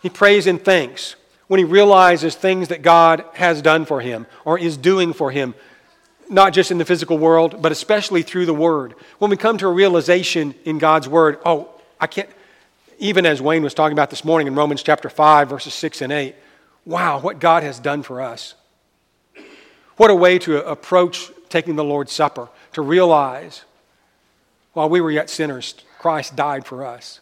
He 0.02 0.08
prays 0.08 0.46
in 0.46 0.58
thanks 0.58 1.16
when 1.46 1.58
he 1.58 1.64
realizes 1.64 2.34
things 2.34 2.68
that 2.68 2.82
God 2.82 3.24
has 3.34 3.60
done 3.60 3.84
for 3.84 4.00
him 4.00 4.26
or 4.44 4.58
is 4.58 4.76
doing 4.76 5.12
for 5.12 5.30
him 5.30 5.54
not 6.28 6.52
just 6.52 6.70
in 6.70 6.78
the 6.78 6.84
physical 6.84 7.18
world, 7.18 7.60
but 7.60 7.72
especially 7.72 8.22
through 8.22 8.46
the 8.46 8.54
Word. 8.54 8.94
When 9.18 9.30
we 9.30 9.36
come 9.36 9.58
to 9.58 9.66
a 9.66 9.72
realization 9.72 10.54
in 10.64 10.78
God's 10.78 11.08
Word, 11.08 11.38
oh, 11.44 11.68
I 12.00 12.06
can't, 12.06 12.28
even 12.98 13.26
as 13.26 13.42
Wayne 13.42 13.62
was 13.62 13.74
talking 13.74 13.92
about 13.92 14.10
this 14.10 14.24
morning 14.24 14.46
in 14.46 14.54
Romans 14.54 14.82
chapter 14.82 15.08
5, 15.08 15.48
verses 15.48 15.74
6 15.74 16.02
and 16.02 16.12
8, 16.12 16.34
wow, 16.84 17.20
what 17.20 17.38
God 17.38 17.62
has 17.62 17.78
done 17.78 18.02
for 18.02 18.20
us. 18.20 18.54
What 19.96 20.10
a 20.10 20.14
way 20.14 20.38
to 20.40 20.64
approach 20.66 21.30
taking 21.48 21.76
the 21.76 21.84
Lord's 21.84 22.12
Supper, 22.12 22.48
to 22.72 22.82
realize 22.82 23.64
while 24.72 24.88
we 24.88 25.00
were 25.00 25.10
yet 25.10 25.28
sinners, 25.28 25.74
Christ 25.98 26.34
died 26.34 26.64
for 26.66 26.84
us. 26.84 27.20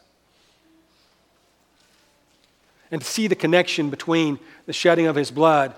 And 2.91 3.01
to 3.01 3.07
see 3.07 3.27
the 3.27 3.35
connection 3.35 3.91
between 3.91 4.39
the 4.67 4.73
shedding 4.73 5.07
of 5.07 5.17
his 5.17 5.31
blood, 5.31 5.75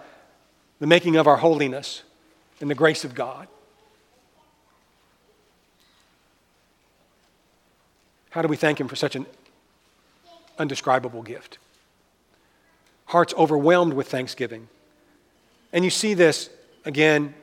the 0.80 0.86
making 0.86 1.16
of 1.16 1.26
our 1.26 1.36
holiness, 1.36 2.02
and 2.62 2.70
the 2.70 2.76
grace 2.76 3.04
of 3.04 3.12
God. 3.14 3.48
How 8.30 8.40
do 8.40 8.46
we 8.46 8.56
thank 8.56 8.80
him 8.80 8.86
for 8.86 8.94
such 8.94 9.16
an 9.16 9.26
undescribable 10.58 11.22
gift? 11.22 11.58
Hearts 13.06 13.34
overwhelmed 13.36 13.94
with 13.94 14.08
thanksgiving. 14.08 14.68
And 15.72 15.84
you 15.84 15.90
see 15.90 16.14
this 16.14 16.50
again 16.84 17.34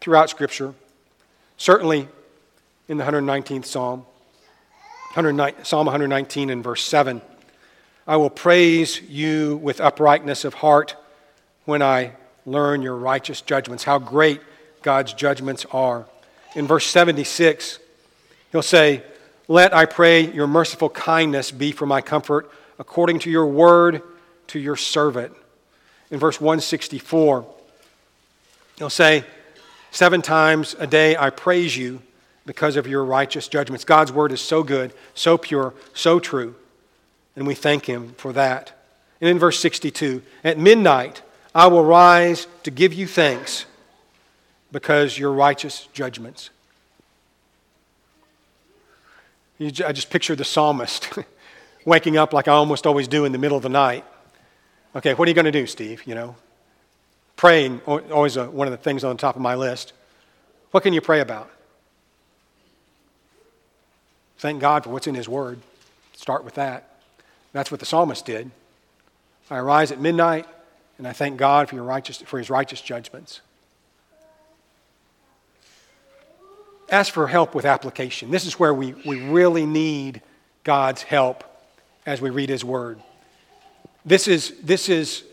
throughout 0.00 0.28
Scripture, 0.28 0.74
certainly 1.56 2.06
in 2.86 2.98
the 2.98 3.04
119th 3.04 3.64
Psalm. 3.64 4.00
109, 5.14 5.64
Psalm 5.64 5.86
119 5.86 6.50
and 6.50 6.62
verse 6.62 6.84
7. 6.84 7.22
I 8.06 8.16
will 8.18 8.28
praise 8.28 9.00
you 9.00 9.56
with 9.56 9.80
uprightness 9.80 10.44
of 10.44 10.52
heart 10.52 10.94
when 11.64 11.80
I 11.80 12.12
learn 12.44 12.82
your 12.82 12.94
righteous 12.94 13.40
judgments. 13.40 13.82
How 13.82 13.98
great 13.98 14.42
God's 14.86 15.14
judgments 15.14 15.66
are. 15.72 16.06
In 16.54 16.68
verse 16.68 16.86
76, 16.86 17.80
he'll 18.52 18.62
say, 18.62 19.02
Let, 19.48 19.74
I 19.74 19.84
pray, 19.84 20.30
your 20.30 20.46
merciful 20.46 20.88
kindness 20.88 21.50
be 21.50 21.72
for 21.72 21.86
my 21.86 22.00
comfort, 22.00 22.48
according 22.78 23.18
to 23.20 23.30
your 23.30 23.48
word 23.48 24.00
to 24.46 24.60
your 24.60 24.76
servant. 24.76 25.32
In 26.12 26.20
verse 26.20 26.40
164, 26.40 27.44
he'll 28.78 28.88
say, 28.88 29.24
Seven 29.90 30.22
times 30.22 30.76
a 30.78 30.86
day 30.86 31.16
I 31.16 31.30
praise 31.30 31.76
you 31.76 32.00
because 32.46 32.76
of 32.76 32.86
your 32.86 33.04
righteous 33.04 33.48
judgments. 33.48 33.84
God's 33.84 34.12
word 34.12 34.30
is 34.30 34.40
so 34.40 34.62
good, 34.62 34.92
so 35.14 35.36
pure, 35.36 35.74
so 35.94 36.20
true, 36.20 36.54
and 37.34 37.44
we 37.44 37.56
thank 37.56 37.86
him 37.86 38.14
for 38.18 38.32
that. 38.34 38.70
And 39.20 39.28
in 39.28 39.40
verse 39.40 39.58
62, 39.58 40.22
at 40.44 40.60
midnight 40.60 41.22
I 41.56 41.66
will 41.66 41.84
rise 41.84 42.46
to 42.62 42.70
give 42.70 42.94
you 42.94 43.08
thanks 43.08 43.66
because 44.76 45.18
your 45.18 45.32
righteous 45.32 45.88
judgments. 45.94 46.50
I 49.58 49.70
just 49.70 50.10
picture 50.10 50.36
the 50.36 50.44
psalmist 50.44 51.18
waking 51.86 52.18
up 52.18 52.34
like 52.34 52.46
I 52.46 52.52
almost 52.52 52.86
always 52.86 53.08
do 53.08 53.24
in 53.24 53.32
the 53.32 53.38
middle 53.38 53.56
of 53.56 53.62
the 53.62 53.70
night. 53.70 54.04
Okay, 54.94 55.14
what 55.14 55.26
are 55.26 55.30
you 55.30 55.34
going 55.34 55.46
to 55.46 55.50
do, 55.50 55.66
Steve? 55.66 56.06
You 56.06 56.14
know, 56.14 56.36
praying 57.36 57.80
always 57.86 58.36
a, 58.36 58.50
one 58.50 58.66
of 58.66 58.70
the 58.70 58.76
things 58.76 59.02
on 59.02 59.16
the 59.16 59.18
top 59.18 59.34
of 59.34 59.40
my 59.40 59.54
list. 59.54 59.94
What 60.72 60.82
can 60.82 60.92
you 60.92 61.00
pray 61.00 61.20
about? 61.20 61.50
Thank 64.36 64.60
God 64.60 64.84
for 64.84 64.90
what's 64.90 65.06
in 65.06 65.14
His 65.14 65.26
Word. 65.26 65.60
Start 66.14 66.44
with 66.44 66.56
that. 66.56 66.96
That's 67.54 67.70
what 67.70 67.80
the 67.80 67.86
psalmist 67.86 68.26
did. 68.26 68.50
I 69.50 69.56
arise 69.56 69.90
at 69.90 69.98
midnight 69.98 70.44
and 70.98 71.08
I 71.08 71.14
thank 71.14 71.38
God 71.38 71.70
for, 71.70 71.76
your 71.76 71.84
righteous, 71.84 72.18
for 72.18 72.36
His 72.36 72.50
righteous 72.50 72.82
judgments. 72.82 73.40
Ask 76.88 77.12
for 77.12 77.26
help 77.26 77.54
with 77.54 77.64
application. 77.64 78.30
This 78.30 78.46
is 78.46 78.58
where 78.58 78.72
we, 78.72 78.94
we 79.04 79.28
really 79.28 79.66
need 79.66 80.22
God's 80.64 81.02
help 81.02 81.44
as 82.04 82.20
we 82.20 82.30
read 82.30 82.48
His 82.48 82.64
Word. 82.64 83.00
This 84.04 84.28
is, 84.28 84.54
this 84.62 84.88
is 84.88 85.24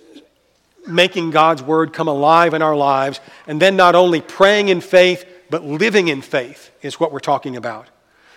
making 0.88 1.32
God's 1.32 1.62
Word 1.62 1.94
come 1.94 2.08
alive 2.08 2.54
in 2.54 2.62
our 2.62 2.76
lives, 2.76 3.20
and 3.48 3.62
then 3.62 3.76
not 3.76 3.94
only 3.94 4.20
praying 4.20 4.70
in 4.70 4.82
faith, 4.82 5.26
but 5.50 5.64
living 5.64 6.08
in 6.08 6.22
faith 6.22 6.72
is 6.82 7.00
what 7.00 7.12
we're 7.12 7.20
talking 7.20 7.56
about. 7.56 7.88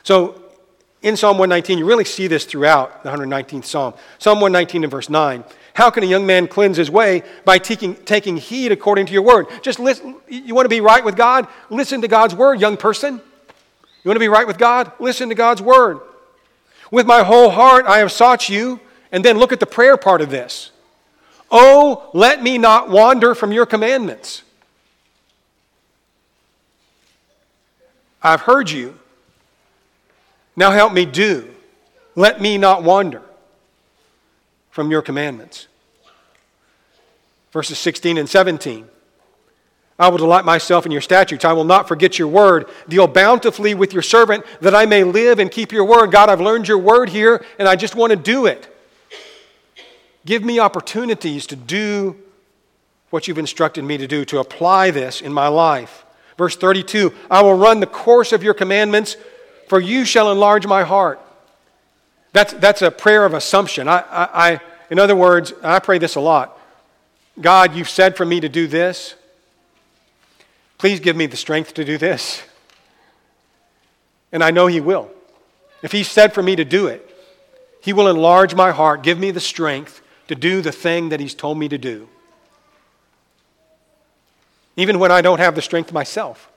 So 0.03 0.43
in 1.03 1.17
Psalm 1.17 1.39
119, 1.39 1.79
you 1.79 1.87
really 1.87 2.05
see 2.05 2.27
this 2.27 2.45
throughout 2.45 3.03
the 3.03 3.11
119th 3.11 3.65
Psalm. 3.65 3.95
Psalm 4.19 4.41
119 4.41 4.85
and 4.85 4.91
verse 4.91 5.09
9. 5.09 5.45
How 5.77 5.91
can 5.91 6.03
a 6.03 6.07
young 6.07 6.25
man 6.25 6.49
cleanse 6.49 6.79
his 6.79 6.91
way? 6.91 7.23
By 7.45 7.59
taking, 7.59 7.97
taking 7.97 8.39
heed 8.39 8.73
according 8.73 9.05
to 9.07 9.13
your 9.13 9.21
word. 9.21 9.47
Just 9.61 9.79
listen. 9.79 10.17
You 10.27 10.55
want 10.55 10.65
to 10.65 10.71
be 10.71 10.81
right 10.81 11.05
with 11.05 11.17
God? 11.17 11.49
Listen 11.69 12.01
to 12.01 12.09
God's 12.09 12.35
word, 12.35 12.63
young 12.63 12.79
person. 12.79 13.17
You 13.17 14.09
want 14.09 14.17
to 14.17 14.21
be 14.21 14.29
right 14.29 14.47
with 14.47 14.57
God? 14.57 14.91
Listen 14.99 15.29
to 15.29 15.35
God's 15.35 15.61
word. 15.61 16.01
With 16.91 17.07
my 17.07 17.23
whole 17.23 17.51
heart 17.51 17.85
I 17.85 17.99
have 17.99 18.11
sought 18.11 18.49
you. 18.49 18.81
And 19.13 19.23
then 19.23 19.37
look 19.37 19.53
at 19.53 19.61
the 19.61 19.67
prayer 19.67 19.99
part 19.99 20.23
of 20.23 20.31
this. 20.31 20.71
Oh, 21.51 22.09
let 22.15 22.43
me 22.43 22.57
not 22.57 22.89
wander 22.89 23.35
from 23.35 23.53
your 23.53 23.67
commandments. 23.67 24.45
I've 28.23 28.41
heard 28.41 28.71
you. 28.71 28.99
Now 30.57 30.71
help 30.71 30.95
me 30.95 31.05
do. 31.05 31.51
Let 32.15 32.41
me 32.41 32.57
not 32.57 32.83
wander 32.83 33.26
from 34.77 34.91
your 34.91 35.01
commandments. 35.01 35.69
Verses 37.51 37.79
16 37.79 38.19
and 38.19 38.29
17. 38.29 38.87
I 39.99 40.09
will 40.09 40.19
delight 40.19 40.45
myself 40.45 40.85
in 40.85 40.93
your 40.93 41.01
statutes. 41.01 41.47
I 41.47 41.55
will 41.55 41.65
not 41.65 41.89
forget 41.89 42.19
your 42.19 42.29
word. 42.29 42.69
Deal 42.87 43.07
bountifully 43.07 43.75
with 43.75 43.95
your 43.95 44.03
servant 44.03 44.45
that 44.61 44.75
I 44.75 44.85
may 44.85 45.03
live 45.03 45.39
and 45.39 45.51
keep 45.51 45.73
your 45.73 45.87
word. 45.87 46.13
God, 46.13 46.29
I've 46.29 46.43
learned 46.43 46.69
your 46.69 46.77
word 46.77 47.09
here 47.09 47.43
and 47.59 47.67
I 47.67 47.75
just 47.75 47.95
want 47.95 48.11
to 48.11 48.17
do 48.17 48.45
it. 48.45 48.69
Give 50.27 50.45
me 50.45 50.59
opportunities 50.59 51.47
to 51.47 51.57
do 51.57 52.15
what 53.09 53.27
you've 53.27 53.39
instructed 53.39 53.83
me 53.83 53.97
to 53.97 54.07
do, 54.07 54.27
to 54.27 54.41
apply 54.41 54.91
this 54.91 55.23
in 55.23 55.33
my 55.33 55.49
life. 55.49 56.05
Verse 56.37 56.55
32 56.55 57.15
I 57.31 57.41
will 57.41 57.57
run 57.57 57.81
the 57.81 57.87
course 57.87 58.31
of 58.33 58.43
your 58.43 58.53
commandments 58.53 59.17
for 59.69 59.81
you 59.81 60.05
shall 60.05 60.31
enlarge 60.31 60.67
my 60.67 60.83
heart. 60.83 61.19
That's, 62.37 62.53
that's 62.53 62.83
a 62.83 62.91
prayer 62.91 63.25
of 63.25 63.33
assumption. 63.33 63.89
I, 63.89 64.01
I, 64.01 64.29
I, 64.51 64.61
in 64.91 64.99
other 64.99 65.17
words, 65.17 65.55
I 65.63 65.79
pray 65.79 65.97
this 65.97 66.17
a 66.17 66.21
lot 66.21 66.59
God, 67.41 67.75
you've 67.75 67.89
said 67.89 68.15
for 68.15 68.27
me 68.27 68.41
to 68.41 68.49
do 68.51 68.67
this. 68.67 69.15
Please 70.77 71.01
give 71.01 71.17
me 71.17 71.25
the 71.25 71.37
strength 71.39 71.73
to 71.75 71.85
do 71.85 71.97
this. 71.97 72.43
And 74.33 74.45
I 74.45 74.51
know 74.51 74.67
He 74.67 74.83
will. 74.83 75.09
If 75.81 75.93
He 75.93 76.03
said 76.03 76.35
for 76.35 76.43
me 76.43 76.57
to 76.57 76.65
do 76.67 76.89
it, 76.89 77.11
He 77.81 77.95
will 77.95 78.07
enlarge 78.07 78.55
my 78.55 78.71
heart, 78.71 79.03
give 79.03 79.19
me 79.19 79.31
the 79.31 79.41
strength 79.41 80.03
to 80.29 80.35
do 80.35 80.61
the 80.61 80.73
thing 80.73 81.09
that 81.09 81.21
He's 81.21 81.35
told 81.35 81.57
me 81.57 81.71
to 81.71 81.79
do. 81.79 82.07
Even 84.77 84.99
when 84.99 85.11
I 85.11 85.23
don't 85.23 85.39
have 85.39 85.55
the 85.55 85.63
strength 85.63 85.91
myself, 85.91 86.51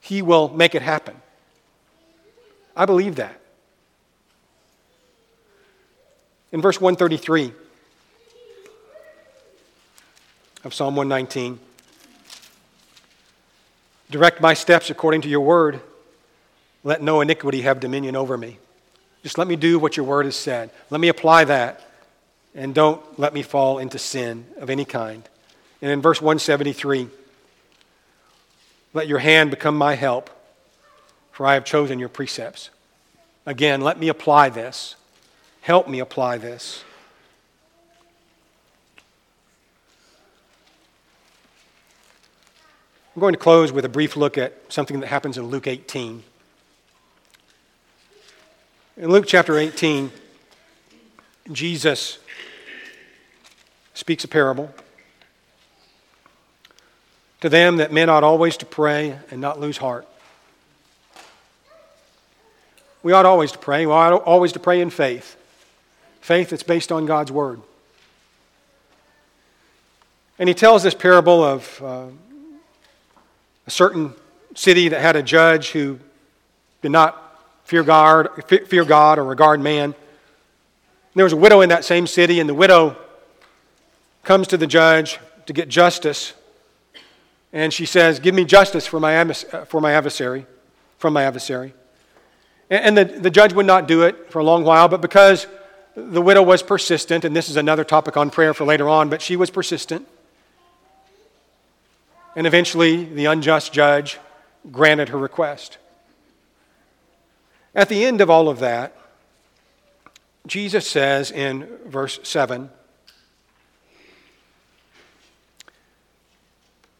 He 0.00 0.22
will 0.22 0.48
make 0.48 0.74
it 0.74 0.82
happen. 0.82 1.14
I 2.76 2.84
believe 2.84 3.14
that. 3.14 3.40
In 6.54 6.60
verse 6.60 6.80
133 6.80 7.52
of 10.62 10.72
Psalm 10.72 10.94
119, 10.94 11.58
direct 14.08 14.40
my 14.40 14.54
steps 14.54 14.88
according 14.88 15.22
to 15.22 15.28
your 15.28 15.40
word. 15.40 15.80
Let 16.84 17.02
no 17.02 17.20
iniquity 17.22 17.62
have 17.62 17.80
dominion 17.80 18.14
over 18.14 18.38
me. 18.38 18.58
Just 19.24 19.36
let 19.36 19.48
me 19.48 19.56
do 19.56 19.80
what 19.80 19.96
your 19.96 20.06
word 20.06 20.26
has 20.26 20.36
said. 20.36 20.70
Let 20.90 21.00
me 21.00 21.08
apply 21.08 21.42
that, 21.46 21.80
and 22.54 22.72
don't 22.72 23.02
let 23.18 23.34
me 23.34 23.42
fall 23.42 23.80
into 23.80 23.98
sin 23.98 24.46
of 24.56 24.70
any 24.70 24.84
kind. 24.84 25.28
And 25.82 25.90
in 25.90 26.00
verse 26.00 26.22
173, 26.22 27.08
let 28.92 29.08
your 29.08 29.18
hand 29.18 29.50
become 29.50 29.76
my 29.76 29.96
help 29.96 30.30
for 31.32 31.46
I 31.46 31.54
have 31.54 31.64
chosen 31.64 31.98
your 31.98 32.08
precepts. 32.08 32.70
Again, 33.44 33.80
let 33.80 33.98
me 33.98 34.06
apply 34.06 34.50
this. 34.50 34.94
Help 35.64 35.88
me 35.88 35.98
apply 35.98 36.36
this. 36.36 36.84
I'm 43.16 43.20
going 43.20 43.32
to 43.32 43.40
close 43.40 43.72
with 43.72 43.86
a 43.86 43.88
brief 43.88 44.14
look 44.14 44.36
at 44.36 44.52
something 44.68 45.00
that 45.00 45.06
happens 45.06 45.38
in 45.38 45.46
Luke 45.46 45.66
18. 45.66 46.22
In 48.98 49.10
Luke 49.10 49.24
chapter 49.26 49.56
18, 49.56 50.12
Jesus 51.50 52.18
speaks 53.94 54.22
a 54.22 54.28
parable 54.28 54.74
to 57.40 57.48
them 57.48 57.78
that 57.78 57.90
men 57.90 58.10
ought 58.10 58.22
always 58.22 58.58
to 58.58 58.66
pray 58.66 59.18
and 59.30 59.40
not 59.40 59.58
lose 59.58 59.78
heart. 59.78 60.06
We 63.02 63.12
ought 63.12 63.24
always 63.24 63.52
to 63.52 63.58
pray. 63.58 63.86
We 63.86 63.92
ought 63.92 64.12
always 64.12 64.52
to 64.52 64.58
pray 64.58 64.82
in 64.82 64.90
faith. 64.90 65.38
Faith 66.24 66.48
that's 66.48 66.62
based 66.62 66.90
on 66.90 67.04
God's 67.04 67.30
Word. 67.30 67.60
And 70.38 70.48
he 70.48 70.54
tells 70.54 70.82
this 70.82 70.94
parable 70.94 71.44
of 71.44 71.82
uh, 71.84 72.06
a 73.66 73.70
certain 73.70 74.14
city 74.54 74.88
that 74.88 75.02
had 75.02 75.16
a 75.16 75.22
judge 75.22 75.72
who 75.72 75.98
did 76.80 76.92
not 76.92 77.42
fear 77.64 77.82
God, 77.82 78.42
fear 78.46 78.86
God 78.86 79.18
or 79.18 79.24
regard 79.24 79.60
man. 79.60 79.84
And 79.84 79.94
there 81.14 81.24
was 81.24 81.34
a 81.34 81.36
widow 81.36 81.60
in 81.60 81.68
that 81.68 81.84
same 81.84 82.06
city, 82.06 82.40
and 82.40 82.48
the 82.48 82.54
widow 82.54 82.96
comes 84.22 84.46
to 84.46 84.56
the 84.56 84.66
judge 84.66 85.18
to 85.44 85.52
get 85.52 85.68
justice 85.68 86.32
And 87.52 87.70
she 87.70 87.84
says, 87.84 88.18
Give 88.18 88.34
me 88.34 88.46
justice 88.46 88.86
for 88.86 88.98
my, 88.98 89.30
for 89.66 89.78
my 89.78 89.92
adversary, 89.92 90.46
from 90.96 91.12
my 91.12 91.24
adversary. 91.24 91.74
And 92.70 92.96
the, 92.96 93.04
the 93.04 93.30
judge 93.30 93.52
would 93.52 93.66
not 93.66 93.86
do 93.86 94.04
it 94.04 94.32
for 94.32 94.38
a 94.38 94.42
long 94.42 94.64
while, 94.64 94.88
but 94.88 95.02
because 95.02 95.46
the 95.96 96.22
widow 96.22 96.42
was 96.42 96.62
persistent, 96.62 97.24
and 97.24 97.34
this 97.36 97.48
is 97.48 97.56
another 97.56 97.84
topic 97.84 98.16
on 98.16 98.30
prayer 98.30 98.52
for 98.52 98.64
later 98.64 98.88
on, 98.88 99.08
but 99.08 99.22
she 99.22 99.36
was 99.36 99.50
persistent. 99.50 100.08
And 102.36 102.46
eventually, 102.46 103.04
the 103.04 103.26
unjust 103.26 103.72
judge 103.72 104.18
granted 104.70 105.10
her 105.10 105.18
request. 105.18 105.78
At 107.74 107.88
the 107.88 108.04
end 108.04 108.20
of 108.20 108.30
all 108.30 108.48
of 108.48 108.58
that, 108.58 108.96
Jesus 110.46 110.88
says 110.88 111.30
in 111.30 111.68
verse 111.86 112.18
7 112.22 112.70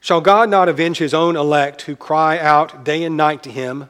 Shall 0.00 0.20
God 0.20 0.50
not 0.50 0.68
avenge 0.68 0.98
his 0.98 1.14
own 1.14 1.34
elect 1.34 1.82
who 1.82 1.96
cry 1.96 2.38
out 2.38 2.84
day 2.84 3.04
and 3.04 3.16
night 3.16 3.42
to 3.44 3.50
him, 3.50 3.88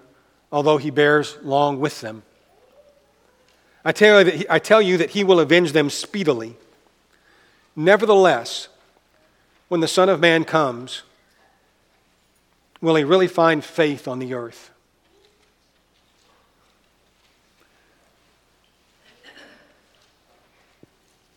although 0.53 0.79
he 0.79 0.91
bears 0.91 1.37
long 1.43 1.81
with 1.81 2.01
them? 2.01 2.23
I 3.85 3.93
tell 3.93 4.19
you 4.19 4.25
that 4.25 4.35
he, 4.35 4.47
I 4.49 4.59
tell 4.59 4.81
you 4.81 4.97
that 4.97 5.11
he 5.11 5.25
will 5.25 5.41
avenge 5.41 5.73
them 5.73 5.91
speedily. 5.91 6.57
Nevertheless, 7.77 8.69
when 9.69 9.81
the 9.81 9.89
Son 9.89 10.09
of 10.09 10.21
Man 10.21 10.45
comes, 10.45 11.03
will 12.81 12.95
he 12.95 13.05
really 13.05 13.29
find 13.29 13.63
faith 13.63 14.09
on 14.09 14.21
the 14.21 14.33
earth? 14.33 14.71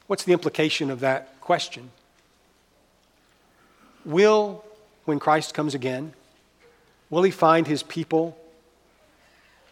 What's 0.05 0.23
the 0.23 0.31
implication 0.31 0.89
of 0.89 1.01
that 1.01 1.41
question? 1.41 1.91
Will, 4.05 4.63
when 5.03 5.19
Christ 5.19 5.53
comes 5.53 5.75
again, 5.75 6.13
will 7.09 7.23
he 7.23 7.31
find 7.31 7.67
his 7.67 7.83
people 7.83 8.37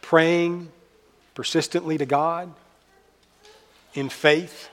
praying 0.02 0.70
persistently 1.36 1.98
to 1.98 2.06
God 2.06 2.52
in 3.96 4.10
faith 4.10 4.70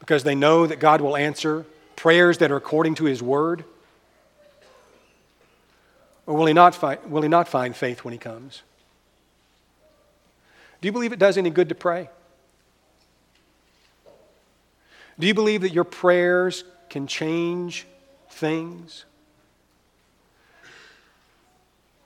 because 0.00 0.24
they 0.24 0.34
know 0.34 0.66
that 0.66 0.80
God 0.80 1.00
will 1.00 1.16
answer 1.16 1.64
prayers 1.94 2.38
that 2.38 2.50
are 2.50 2.56
according 2.56 2.96
to 2.96 3.04
his 3.04 3.22
word? 3.22 3.64
Or 6.26 6.36
will 6.36 6.46
he 6.46 6.52
not 6.52 6.74
find, 6.74 6.98
will 7.10 7.22
he 7.22 7.28
not 7.28 7.46
find 7.46 7.76
faith 7.76 8.04
when 8.04 8.12
he 8.12 8.18
comes? 8.18 8.62
Do 10.80 10.88
you 10.88 10.92
believe 10.92 11.12
it 11.12 11.18
does 11.18 11.38
any 11.38 11.50
good 11.50 11.68
to 11.68 11.74
pray? 11.74 12.08
Do 15.18 15.26
you 15.26 15.34
believe 15.34 15.62
that 15.62 15.72
your 15.72 15.84
prayers 15.84 16.64
can 16.90 17.06
change 17.06 17.86
things? 18.30 19.04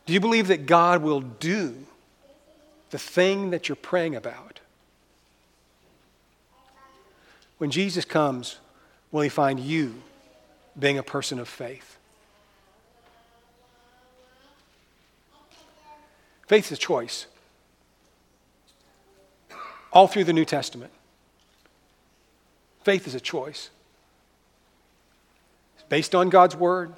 Do 0.07 0.13
you 0.13 0.21
believe 0.21 0.49
that 0.49 0.67
God 0.67 1.03
will 1.03 1.21
do 1.21 1.77
the 2.91 2.99
thing 2.99 3.51
that 3.51 3.69
you're 3.69 3.77
praying 3.77 4.17
about? 4.17 4.50
When 7.61 7.71
Jesus 7.71 8.07
comes, 8.07 8.57
will 9.13 9.21
he 9.21 9.29
find 9.29 9.61
you 9.61 9.97
being 10.79 10.97
a 10.97 11.03
person 11.03 11.39
of 11.39 11.47
faith? 11.47 11.99
Faith 16.49 16.73
is 16.73 16.79
a 16.79 16.81
choice. 16.81 17.27
All 19.93 20.07
through 20.07 20.25
the 20.25 20.33
New 20.33 20.47
Testament. 20.47 20.91
Faith 22.83 23.07
is 23.07 23.15
a 23.15 23.21
choice. 23.21 23.69
It's 25.75 25.85
based 25.91 26.15
on 26.15 26.31
God's 26.31 26.57
word, 26.57 26.95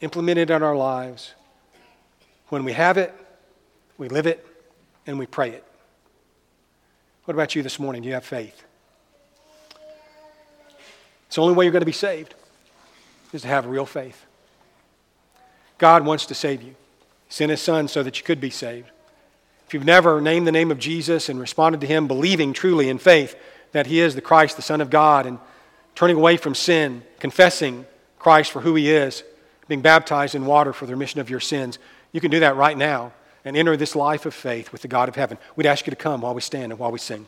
implemented 0.00 0.50
in 0.50 0.60
our 0.60 0.74
lives. 0.74 1.34
When 2.48 2.64
we 2.64 2.72
have 2.72 2.98
it, 2.98 3.14
we 3.96 4.08
live 4.08 4.26
it, 4.26 4.44
and 5.06 5.20
we 5.20 5.26
pray 5.26 5.50
it. 5.50 5.64
What 7.26 7.34
about 7.34 7.54
you 7.54 7.62
this 7.62 7.78
morning? 7.78 8.02
Do 8.02 8.08
you 8.08 8.14
have 8.14 8.24
faith? 8.24 8.64
It's 11.26 11.36
the 11.36 11.42
only 11.42 11.54
way 11.54 11.64
you're 11.64 11.72
going 11.72 11.82
to 11.82 11.86
be 11.86 11.92
saved 11.92 12.34
is 13.32 13.42
to 13.42 13.48
have 13.48 13.66
real 13.66 13.86
faith. 13.86 14.24
God 15.78 16.04
wants 16.04 16.26
to 16.26 16.34
save 16.34 16.62
you 16.62 16.76
sent 17.34 17.50
his 17.50 17.60
son 17.60 17.88
so 17.88 18.02
that 18.02 18.16
you 18.16 18.24
could 18.24 18.40
be 18.40 18.50
saved. 18.50 18.88
If 19.66 19.74
you've 19.74 19.84
never 19.84 20.20
named 20.20 20.46
the 20.46 20.52
name 20.52 20.70
of 20.70 20.78
Jesus 20.78 21.28
and 21.28 21.40
responded 21.40 21.80
to 21.80 21.86
him 21.86 22.06
believing 22.06 22.52
truly 22.52 22.88
in 22.88 22.98
faith 22.98 23.34
that 23.72 23.88
he 23.88 23.98
is 23.98 24.14
the 24.14 24.20
Christ, 24.20 24.54
the 24.54 24.62
Son 24.62 24.80
of 24.80 24.88
God, 24.88 25.26
and 25.26 25.40
turning 25.96 26.16
away 26.16 26.36
from 26.36 26.54
sin, 26.54 27.02
confessing 27.18 27.86
Christ 28.20 28.52
for 28.52 28.60
who 28.60 28.76
he 28.76 28.90
is, 28.90 29.24
being 29.66 29.80
baptized 29.80 30.36
in 30.36 30.46
water 30.46 30.72
for 30.72 30.86
the 30.86 30.92
remission 30.92 31.20
of 31.20 31.28
your 31.28 31.40
sins, 31.40 31.80
you 32.12 32.20
can 32.20 32.30
do 32.30 32.40
that 32.40 32.54
right 32.54 32.78
now 32.78 33.12
and 33.44 33.56
enter 33.56 33.76
this 33.76 33.96
life 33.96 34.26
of 34.26 34.34
faith 34.34 34.70
with 34.70 34.82
the 34.82 34.88
God 34.88 35.08
of 35.08 35.16
heaven. 35.16 35.38
We'd 35.56 35.66
ask 35.66 35.86
you 35.86 35.90
to 35.90 35.96
come 35.96 36.20
while 36.20 36.34
we 36.34 36.40
stand 36.40 36.70
and 36.70 36.78
while 36.78 36.92
we 36.92 37.00
sing. 37.00 37.26